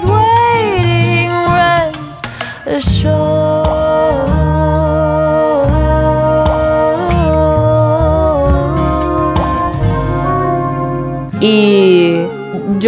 [0.07, 1.99] waiting, rest
[2.67, 3.20] assured.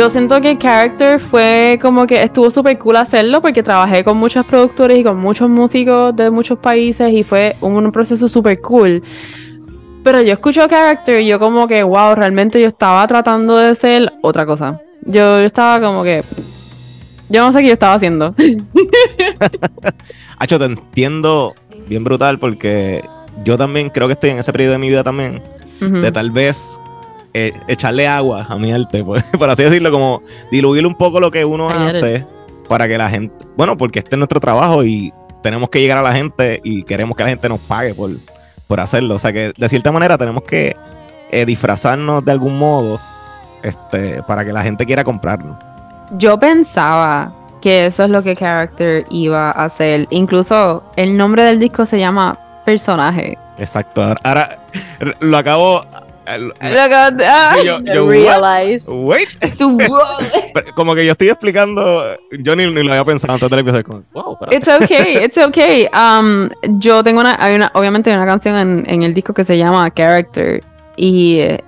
[0.02, 4.44] Yo siento que Character fue como que estuvo súper cool hacerlo porque trabajé con muchos
[4.44, 9.00] productores y con muchos músicos de muchos países y fue un proceso súper cool.
[10.02, 14.12] Pero yo escucho Character y yo como que, wow, realmente yo estaba tratando de ser
[14.22, 14.80] otra cosa.
[15.02, 16.24] Yo, estaba como que...
[17.28, 18.34] Yo no sé qué yo estaba haciendo.
[20.38, 21.54] Hacho, te entiendo
[21.86, 23.04] bien brutal porque
[23.44, 25.40] yo también creo que estoy en ese periodo de mi vida también.
[25.78, 26.80] De tal vez
[27.34, 29.04] eh, echarle agua a mi arte,
[29.38, 32.26] por, así decirlo, como diluir un poco lo que uno hace
[32.68, 36.02] para que la gente, bueno, porque este es nuestro trabajo y tenemos que llegar a
[36.02, 38.10] la gente y queremos que la gente nos pague por,
[38.66, 39.16] por hacerlo.
[39.16, 40.76] O sea que de cierta manera tenemos que
[41.30, 43.00] eh, disfrazarnos de algún modo
[43.62, 45.58] este, para que la gente quiera comprarlo.
[46.18, 50.06] Yo pensaba que eso es lo que Character iba a hacer.
[50.10, 53.38] Incluso el nombre del disco se llama Personaje.
[53.58, 54.02] Exacto.
[54.22, 54.58] Ahora
[55.20, 55.84] lo acabo
[57.84, 58.90] yo, realize.
[58.90, 59.28] Wait.
[60.74, 63.84] como que yo estoy explicando, yo ni, lo había pensado antes episodio.
[63.84, 65.88] Como, wow, it's okay, it's okay.
[65.92, 69.44] Um, yo tengo una, hay una, obviamente hay una canción en, en el disco que
[69.44, 70.62] se llama Character
[70.96, 71.64] y eh,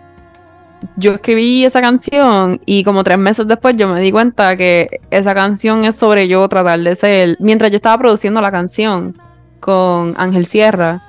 [0.96, 5.34] yo escribí esa canción y como tres meses después yo me di cuenta que esa
[5.34, 9.16] canción es sobre yo tratar de ser, mientras yo estaba produciendo la canción
[9.60, 11.02] con Ángel Sierra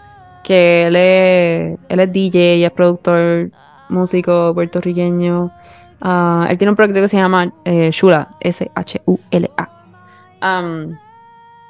[0.45, 3.49] que él es, él es DJ, es productor,
[3.89, 5.51] músico puertorriqueño.
[5.99, 9.69] Ah, él tiene un proyecto que se llama eh, Shula, S-H-U-L-A.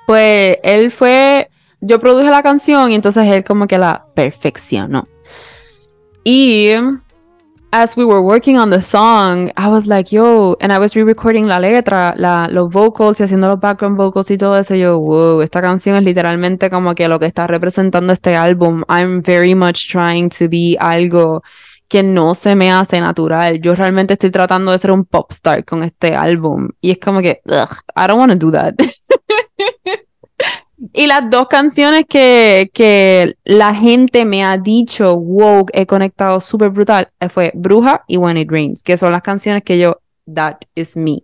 [0.05, 1.49] pues él fue,
[1.79, 5.07] yo produje la canción y entonces él como que la perfeccionó.
[6.25, 6.71] Y
[7.75, 11.45] as we were working on the song, I was like, yo, and I was re-recording
[11.45, 14.75] la letra, la, los vocals y haciendo los background vocals y todo eso.
[14.75, 18.83] Yo, wow, esta canción es literalmente como que lo que está representando este álbum.
[18.87, 21.43] I'm very much trying to be algo
[21.89, 23.59] que no se me hace natural.
[23.59, 26.69] Yo realmente estoy tratando de ser un pop star con este álbum.
[26.79, 28.75] Y es como que, ugh, I don't want to do that.
[30.93, 36.69] Y las dos canciones que, que la gente me ha dicho, wow, he conectado súper
[36.69, 40.01] brutal, eh, fue Bruja y When It Rains, que son las canciones que yo,
[40.33, 41.23] that is me.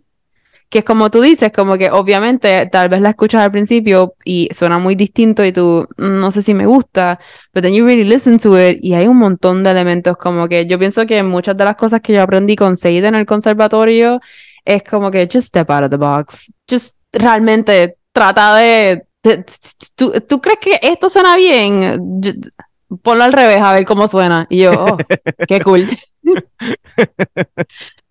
[0.69, 4.47] Que es como tú dices, como que obviamente tal vez la escuchas al principio y
[4.53, 7.19] suena muy distinto y tú, "Mm, no sé si me gusta,
[7.53, 10.65] but then you really listen to it y hay un montón de elementos como que
[10.65, 14.21] yo pienso que muchas de las cosas que yo aprendí con Seida en el conservatorio
[14.63, 19.03] es como que just step out of the box, just realmente trata de-
[19.95, 21.99] ¿tú, tú crees que esto suena bien?
[22.21, 22.51] Ju-
[23.03, 24.97] Ponlo al revés a ver cómo suena y yo, oh,
[25.47, 25.87] qué cool.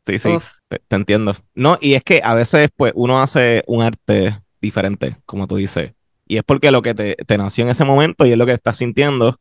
[0.06, 0.38] Sí, sí,
[0.68, 1.34] te, te entiendo.
[1.54, 5.92] No, y es que a veces pues uno hace un arte diferente, como tú dices,
[6.26, 8.52] y es porque lo que te, te nació en ese momento y es lo que
[8.52, 9.38] estás sintiendo,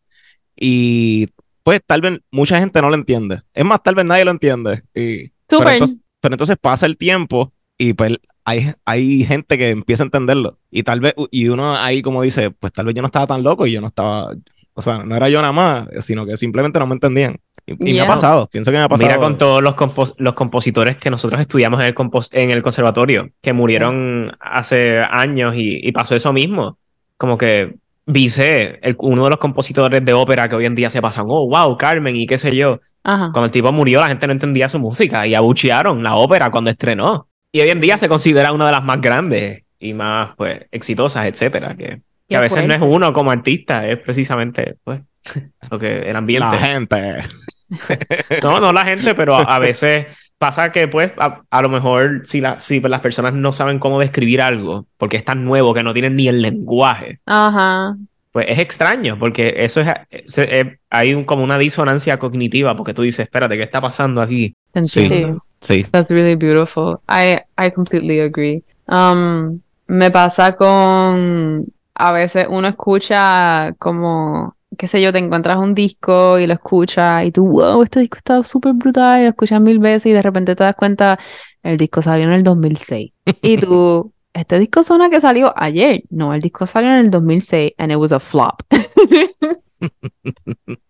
[0.55, 1.27] y
[1.63, 3.41] pues tal vez mucha gente no lo entiende.
[3.53, 4.83] Es más, tal vez nadie lo entiende.
[4.93, 5.73] Y, pero, Súper.
[5.73, 8.17] entonces, pero entonces pasa el tiempo y pues
[8.49, 10.57] hay, hay gente que empieza a entenderlo.
[10.71, 13.43] Y tal vez, y uno ahí como dice, pues tal vez yo no estaba tan
[13.43, 14.31] loco y yo no estaba,
[14.73, 17.37] o sea, no era yo nada más, sino que simplemente no me entendían.
[17.65, 19.07] Y, y me ha pasado, pienso que me ha pasado.
[19.07, 22.61] Mira con todos los, compos- los compositores que nosotros estudiamos en el, compos- en el
[22.63, 26.77] conservatorio, que murieron hace años y, y pasó eso mismo.
[27.17, 27.75] Como que
[28.07, 31.47] Bizet, el- uno de los compositores de ópera que hoy en día se pasan, oh,
[31.47, 32.79] wow, Carmen y qué sé yo.
[33.03, 33.29] Ajá.
[33.31, 36.69] Cuando el tipo murió, la gente no entendía su música y abuchearon la ópera cuando
[36.71, 37.27] estrenó.
[37.51, 41.25] Y hoy en día se considera una de las más grandes y más, pues, exitosas,
[41.27, 41.75] etcétera.
[41.75, 45.01] Que, que a veces no es uno como artista, es precisamente, pues,
[45.71, 46.45] lo que el ambiente.
[46.51, 47.23] La gente.
[48.41, 50.07] No, no la gente, pero a, a veces
[50.39, 53.99] pasa que, pues, a, a lo mejor si, la- si las personas no saben cómo
[53.99, 57.95] describir algo, porque es tan nuevo que no tienen ni el lenguaje, Ajá.
[58.31, 63.25] pues es extraño, porque eso es, hay un- como una disonancia cognitiva, porque tú dices,
[63.25, 64.55] espérate, ¿qué está pasando aquí?
[64.83, 65.25] Sí.
[65.61, 65.85] Sí.
[65.91, 67.01] That's really beautiful.
[67.07, 68.63] I, I completely agree.
[68.87, 71.65] Um, me pasa con,
[71.95, 77.25] a veces uno escucha como, qué sé yo, te encuentras un disco y lo escuchas
[77.25, 80.21] y tú, wow, este disco está súper brutal, y lo escuchas mil veces y de
[80.21, 81.19] repente te das cuenta,
[81.63, 83.11] el disco salió en el 2006.
[83.41, 86.03] Y tú, este disco suena que salió ayer.
[86.09, 88.61] No, el disco salió en el 2006 and it was a flop.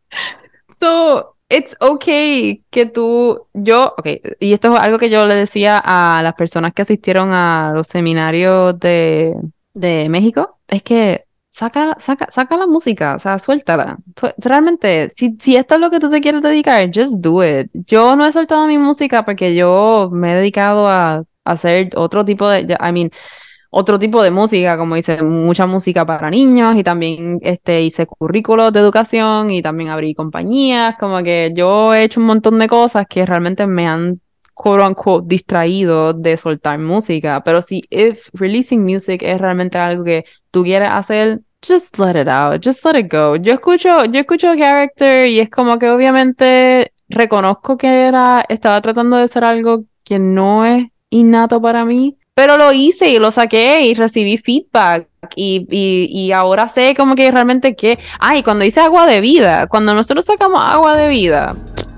[0.80, 4.08] So, it's okay que tú, yo, ok,
[4.40, 7.88] y esto es algo que yo le decía a las personas que asistieron a los
[7.88, 9.36] seminarios de,
[9.74, 13.98] de México, es que saca, saca, saca la música, o sea, suéltala.
[14.38, 17.70] Realmente, si, si esto es lo que tú te quieres dedicar, just do it.
[17.74, 22.48] Yo no he soltado mi música porque yo me he dedicado a hacer otro tipo
[22.48, 23.12] de, I mean,
[23.70, 28.74] otro tipo de música, como hice mucha música para niños y también este, hice currículos
[28.74, 33.06] de educación y también abrí compañías, como que yo he hecho un montón de cosas
[33.08, 34.20] que realmente me han
[34.54, 40.26] quote unquote distraído de soltar música, pero si if releasing music es realmente algo que
[40.52, 43.36] tú quieres hacer, just let it out, just let it go.
[43.38, 49.18] Yo escucho, yo escucho Character y es como que obviamente reconozco que era, estaba tratando
[49.18, 53.82] de hacer algo que no es innato para mí, pero lo hice y lo saqué
[53.82, 58.80] y recibí feedback y, y, y ahora sé como que realmente que, ay, cuando hice
[58.80, 61.53] agua de vida, cuando nosotros sacamos agua de vida,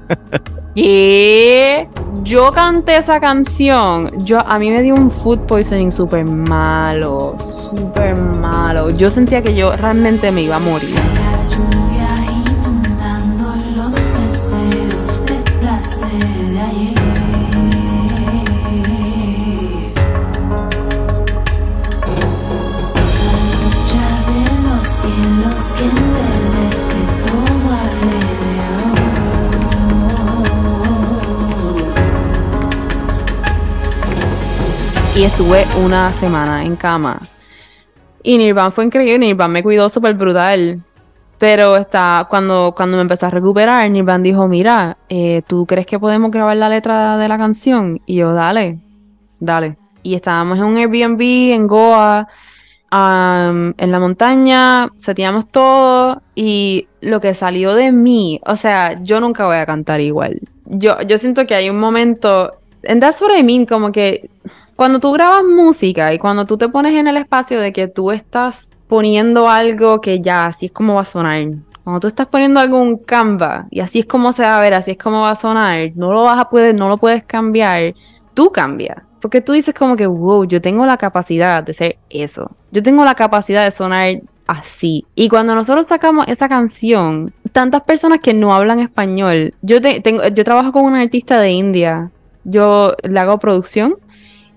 [0.75, 1.87] que
[2.23, 7.35] yo canté esa canción, yo a mí me dio un food poisoning súper malo,
[7.69, 8.89] súper malo.
[8.89, 10.89] Yo sentía que yo realmente me iba a morir.
[35.23, 37.19] Estuve una semana en cama.
[38.23, 40.81] Y Nirvan fue increíble, Nirvan me cuidó súper brutal.
[41.37, 45.99] Pero está, cuando, cuando me empecé a recuperar, Nirvan dijo, mira, eh, ¿tú crees que
[45.99, 47.99] podemos grabar la letra de la canción?
[48.05, 48.79] Y yo, dale,
[49.39, 49.77] dale.
[50.03, 52.27] Y estábamos en un Airbnb en Goa,
[52.91, 59.45] en la montaña, seteamos todo y lo que salió de mí, o sea, yo nunca
[59.45, 60.41] voy a cantar igual.
[60.65, 62.51] Yo, yo siento que hay un momento,
[62.87, 64.29] and that's what I mean, como que
[64.81, 68.09] cuando tú grabas música y cuando tú te pones en el espacio de que tú
[68.09, 71.49] estás poniendo algo que ya así es como va a sonar.
[71.83, 74.61] Cuando tú estás poniendo algo en un Canva y así es como se va a
[74.61, 77.23] ver, así es como va a sonar, no lo vas a poder, no lo puedes
[77.23, 77.93] cambiar,
[78.33, 78.97] tú cambias.
[79.21, 82.49] Porque tú dices como que, wow, yo tengo la capacidad de ser eso.
[82.71, 84.15] Yo tengo la capacidad de sonar
[84.47, 85.05] así.
[85.13, 90.27] Y cuando nosotros sacamos esa canción, tantas personas que no hablan español, yo te- tengo,
[90.27, 92.09] yo trabajo con una artista de India,
[92.43, 93.97] yo le hago producción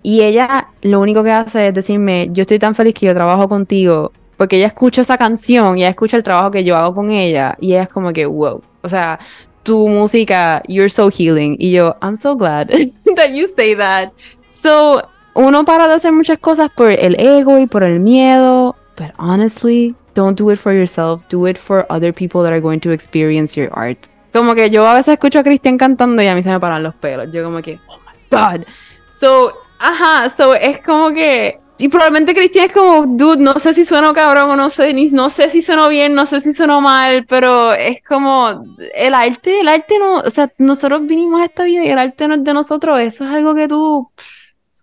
[0.05, 3.49] y ella lo único que hace es decirme, yo estoy tan feliz que yo trabajo
[3.49, 7.11] contigo porque ella escucha esa canción y ella escucha el trabajo que yo hago con
[7.11, 9.19] ella y ella es como que, wow, o sea,
[9.63, 11.57] tu música, you're so healing.
[11.59, 12.69] Y yo, I'm so glad
[13.17, 14.13] that you say that.
[14.51, 15.03] So,
[15.35, 19.95] uno para de hacer muchas cosas por el ego y por el miedo, but honestly,
[20.15, 23.59] don't do it for yourself, do it for other people that are going to experience
[23.59, 23.99] your art.
[24.35, 26.83] Como que yo a veces escucho a Cristian cantando y a mí se me paran
[26.83, 27.31] los pelos.
[27.33, 28.67] Yo como que, oh my god.
[29.09, 33.85] So, ajá, so es como que y probablemente Cristian es como, dude, no sé si
[33.85, 36.81] sueno cabrón o no sé, ni, no sé si sueno bien, no sé si sueno
[36.81, 41.65] mal, pero es como el arte, el arte no, o sea, nosotros vinimos a esta
[41.65, 44.09] vida y el arte no es de nosotros, eso es algo que tú,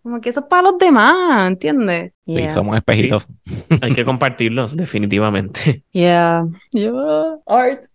[0.03, 2.11] como que eso es para los demás, ¿entiendes?
[2.26, 3.26] Sí, somos espejitos.
[3.82, 5.84] Hay que compartirlos, definitivamente.
[5.91, 7.86] Yeah, yeah, art.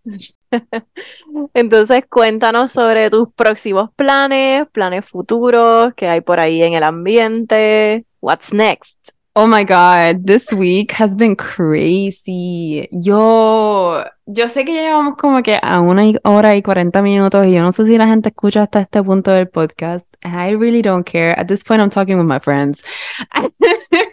[1.55, 8.05] Entonces, cuéntanos sobre tus próximos planes, planes futuros que hay por ahí en el ambiente.
[8.20, 9.16] What's next?
[9.39, 12.89] Oh my God, this week has been crazy.
[12.90, 17.60] Yo, yo sé que llevamos como que a una hora y 40 minutos y yo
[17.60, 20.06] no sé si la gente escucha hasta este punto del podcast.
[20.24, 21.39] I really don't care.
[21.39, 22.82] At this point, I'm talking with my friends.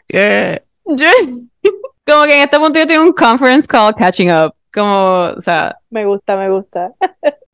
[0.09, 0.59] Yeah.
[0.85, 4.53] como que en este punto yo tengo un conference call catching up.
[4.73, 5.77] Como, o sea.
[5.89, 6.91] Me gusta, me gusta.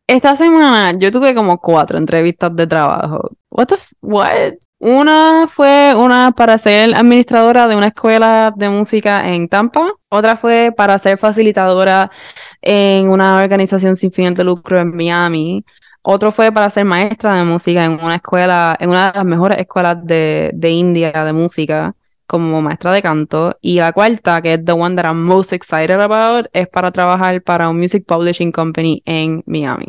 [0.07, 3.29] esta semana yo tuve como cuatro entrevistas de trabajo.
[3.49, 4.53] What the, what?
[4.79, 9.91] Una fue una para ser administradora de una escuela de música en Tampa.
[10.07, 12.09] Otra fue para ser facilitadora
[12.61, 15.65] en una organización sin fin de lucro en Miami.
[16.01, 19.57] Otro fue para ser maestra de música en una escuela, en una de las mejores
[19.59, 21.93] escuelas de, de India de música,
[22.29, 23.57] como maestra de canto.
[23.59, 27.41] Y la cuarta, que es the one that I'm most excited about, es para trabajar
[27.41, 29.87] para un music publishing company en Miami.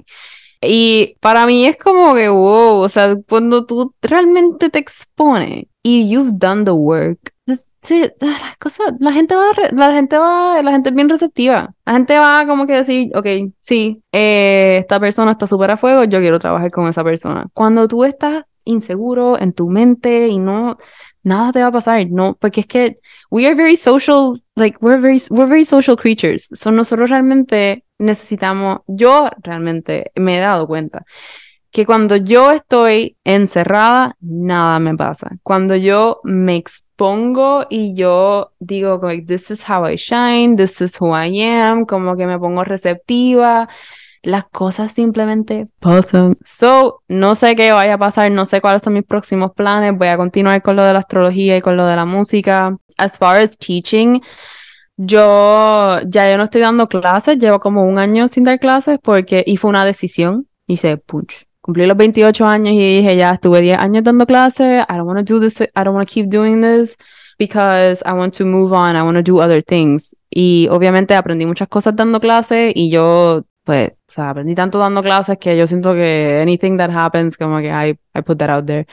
[0.63, 6.09] Y para mí es como que, wow, o sea, cuando tú realmente te expones y
[6.11, 10.95] you've done the work, las cosas, la gente va, la gente va, la gente es
[10.95, 11.75] bien receptiva.
[11.85, 13.27] La gente va como que decir, ok,
[13.61, 17.47] sí, eh, esta persona está súper a fuego, yo quiero trabajar con esa persona.
[17.53, 20.79] Cuando tú estás inseguro en tu mente y no,
[21.23, 22.99] nada te va a pasar, no, porque es que
[23.31, 26.49] we are very social, like we're very, we're very social creatures.
[26.55, 31.05] So nosotros realmente necesitamos, yo realmente me he dado cuenta
[31.71, 35.31] que cuando yo estoy encerrada, nada me pasa.
[35.43, 41.01] Cuando yo me expongo y yo digo, like, this is how I shine, this is
[41.01, 43.69] who I am, como que me pongo receptiva,
[44.23, 46.37] las cosas simplemente pasan.
[46.45, 50.09] So, no sé qué vaya a pasar, no sé cuáles son mis próximos planes, voy
[50.09, 52.77] a continuar con lo de la astrología y con lo de la música.
[52.97, 54.21] As far as teaching,
[54.97, 59.43] yo ya yo no estoy dando clases, llevo como un año sin dar clases porque
[59.47, 60.47] y fue una decisión.
[60.67, 61.47] Hice punch.
[61.63, 64.85] Cumplí los 28 años y dije, ya estuve 10 años dando clases.
[64.89, 65.61] I don't want to do this.
[65.61, 66.97] I don't want to keep doing this
[67.39, 68.97] because I want to move on.
[68.97, 70.17] I want to do other things.
[70.31, 75.03] Y obviamente aprendí muchas cosas dando clases y yo, pues, o sea, aprendí tanto dando
[75.03, 78.67] clases que yo siento que anything that happens, como que I, I put that out
[78.67, 78.87] there.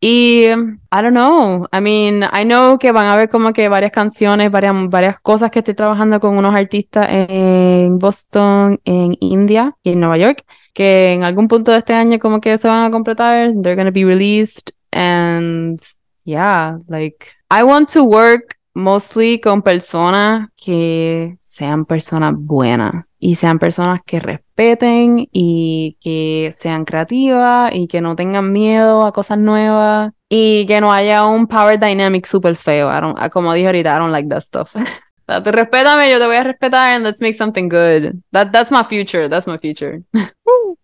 [0.00, 3.92] Y I don't know, I mean, I know que van a haber como que varias
[3.92, 9.92] canciones, varias, varias cosas que estoy trabajando con unos artistas en Boston, en India y
[9.92, 12.90] en Nueva York, que en algún punto de este año como que se van a
[12.90, 15.78] completar, they're gonna be released, and
[16.24, 23.58] yeah, like, I want to work mostly con personas que sean personas buenas y sean
[23.58, 30.12] personas que respeten y que sean creativas y que no tengan miedo a cosas nuevas
[30.28, 32.88] y que no haya un power dynamic super feo.
[33.32, 34.76] como dije ahorita, I don't like that stuff.
[35.26, 38.14] tú respétame, yo te voy a respetar and let's make something good.
[38.32, 40.02] That, that's my future, that's my future.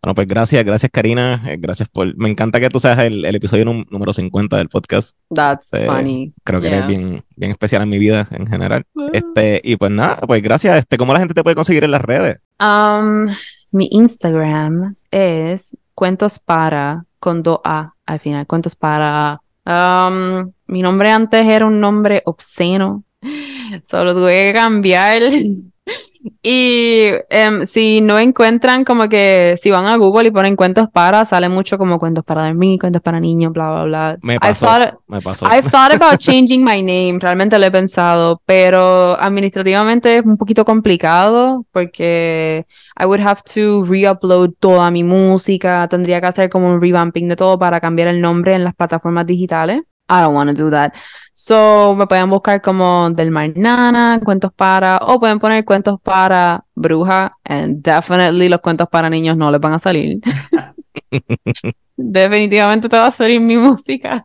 [0.03, 2.17] Bueno, pues gracias, gracias Karina, eh, gracias por...
[2.17, 5.17] Me encanta que tú seas el, episodio número 50 del podcast.
[5.33, 6.33] That's eh, funny.
[6.43, 8.85] Creo que eres bien, bien especial en mi vida en general.
[8.99, 9.11] Ah.
[9.13, 10.79] Este, y pues nada, pues gracias.
[10.79, 12.39] Este, ¿Cómo la gente te puede conseguir en las redes?
[12.59, 13.29] Um,
[13.71, 19.41] mi Instagram es cuentos para con do A al final, cuentos para...
[19.65, 23.05] Um, mi nombre antes era un nombre obsceno,
[23.91, 25.23] solo tuve que cambiar
[26.43, 31.25] y em, si no encuentran como que si van a Google y ponen cuentos para,
[31.25, 34.19] sale mucho como cuentos para dormir, cuentos para niños, bla, bla, bla.
[34.23, 34.69] Me pasó,
[35.07, 35.47] me pasó.
[35.47, 40.65] I've thought about changing my name, realmente lo he pensado, pero administrativamente es un poquito
[40.65, 42.67] complicado porque
[43.01, 47.37] I would have to re-upload toda mi música, tendría que hacer como un revamping de
[47.37, 49.83] todo para cambiar el nombre en las plataformas digitales.
[50.13, 50.93] I don't want to do that.
[51.33, 56.67] So, me pueden buscar como Del Mar Nana, cuentos para, o pueden poner cuentos para
[56.75, 60.21] bruja, and definitely los cuentos para niños no les van a salir.
[61.97, 64.23] Definitivamente te va a salir mi música.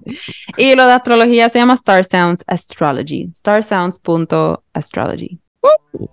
[0.58, 3.32] Y lo de astrología se llama Star Sounds Astrology.
[3.34, 5.40] starsounds.astrology.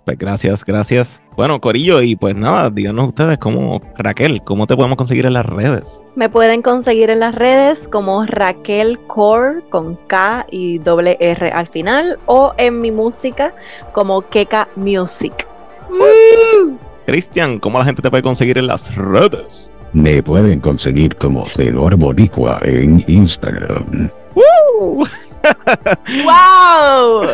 [0.05, 1.21] Pues gracias, gracias.
[1.35, 5.45] Bueno, Corillo, y pues nada, díganos ustedes cómo, Raquel, ¿cómo te podemos conseguir en las
[5.45, 6.01] redes?
[6.15, 11.67] Me pueden conseguir en las redes como Raquel Core con K y doble R al
[11.67, 13.53] final o en mi música
[13.91, 15.47] como Keka Music.
[17.05, 19.71] Cristian, ¿cómo la gente te puede conseguir en las redes?
[19.93, 24.09] Me pueden conseguir como Cedor Boricua en Instagram.
[24.33, 25.05] ¡Woo!
[26.25, 27.29] ¡Wow!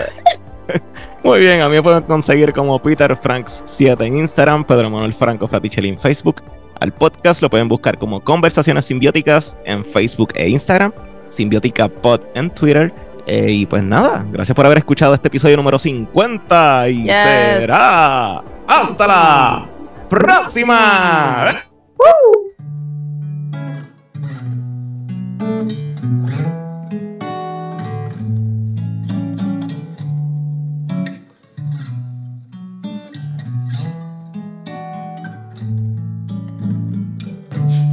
[1.24, 5.14] Muy bien, a mí me pueden conseguir como Peter Franks 7 en Instagram, Pedro Manuel
[5.14, 6.42] Franco Fraticelli en Facebook.
[6.80, 10.92] Al podcast lo pueden buscar como Conversaciones Simbióticas en Facebook e Instagram,
[11.30, 12.92] Simbiótica Pod en Twitter.
[13.28, 17.14] Eh, y pues nada, gracias por haber escuchado este episodio número 50 y Yes.
[17.14, 19.70] será hasta la
[20.10, 21.56] próxima.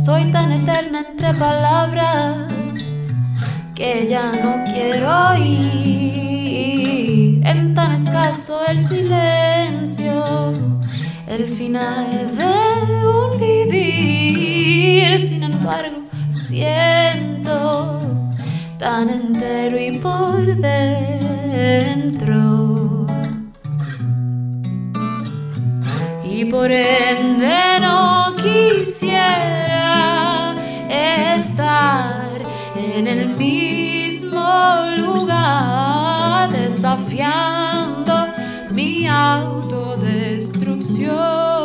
[0.08, 2.48] Soy tan eterna entre palabras
[3.74, 6.66] que ya no quiero oír.
[7.46, 10.54] En tan escaso el silencio,
[11.26, 12.54] el final de
[13.06, 15.20] un vivir.
[15.20, 15.98] Sin embargo,
[16.30, 18.00] siento
[18.78, 21.86] tan entero y por dentro.
[26.24, 28.07] Y por ende no
[28.88, 30.56] quisiera
[31.36, 32.40] estar
[32.74, 34.40] en el mismo
[34.96, 38.28] lugar desafiando
[38.70, 41.57] mi autodestrucción.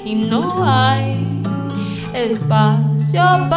[0.06, 1.28] Y no hay
[2.14, 3.55] espacio para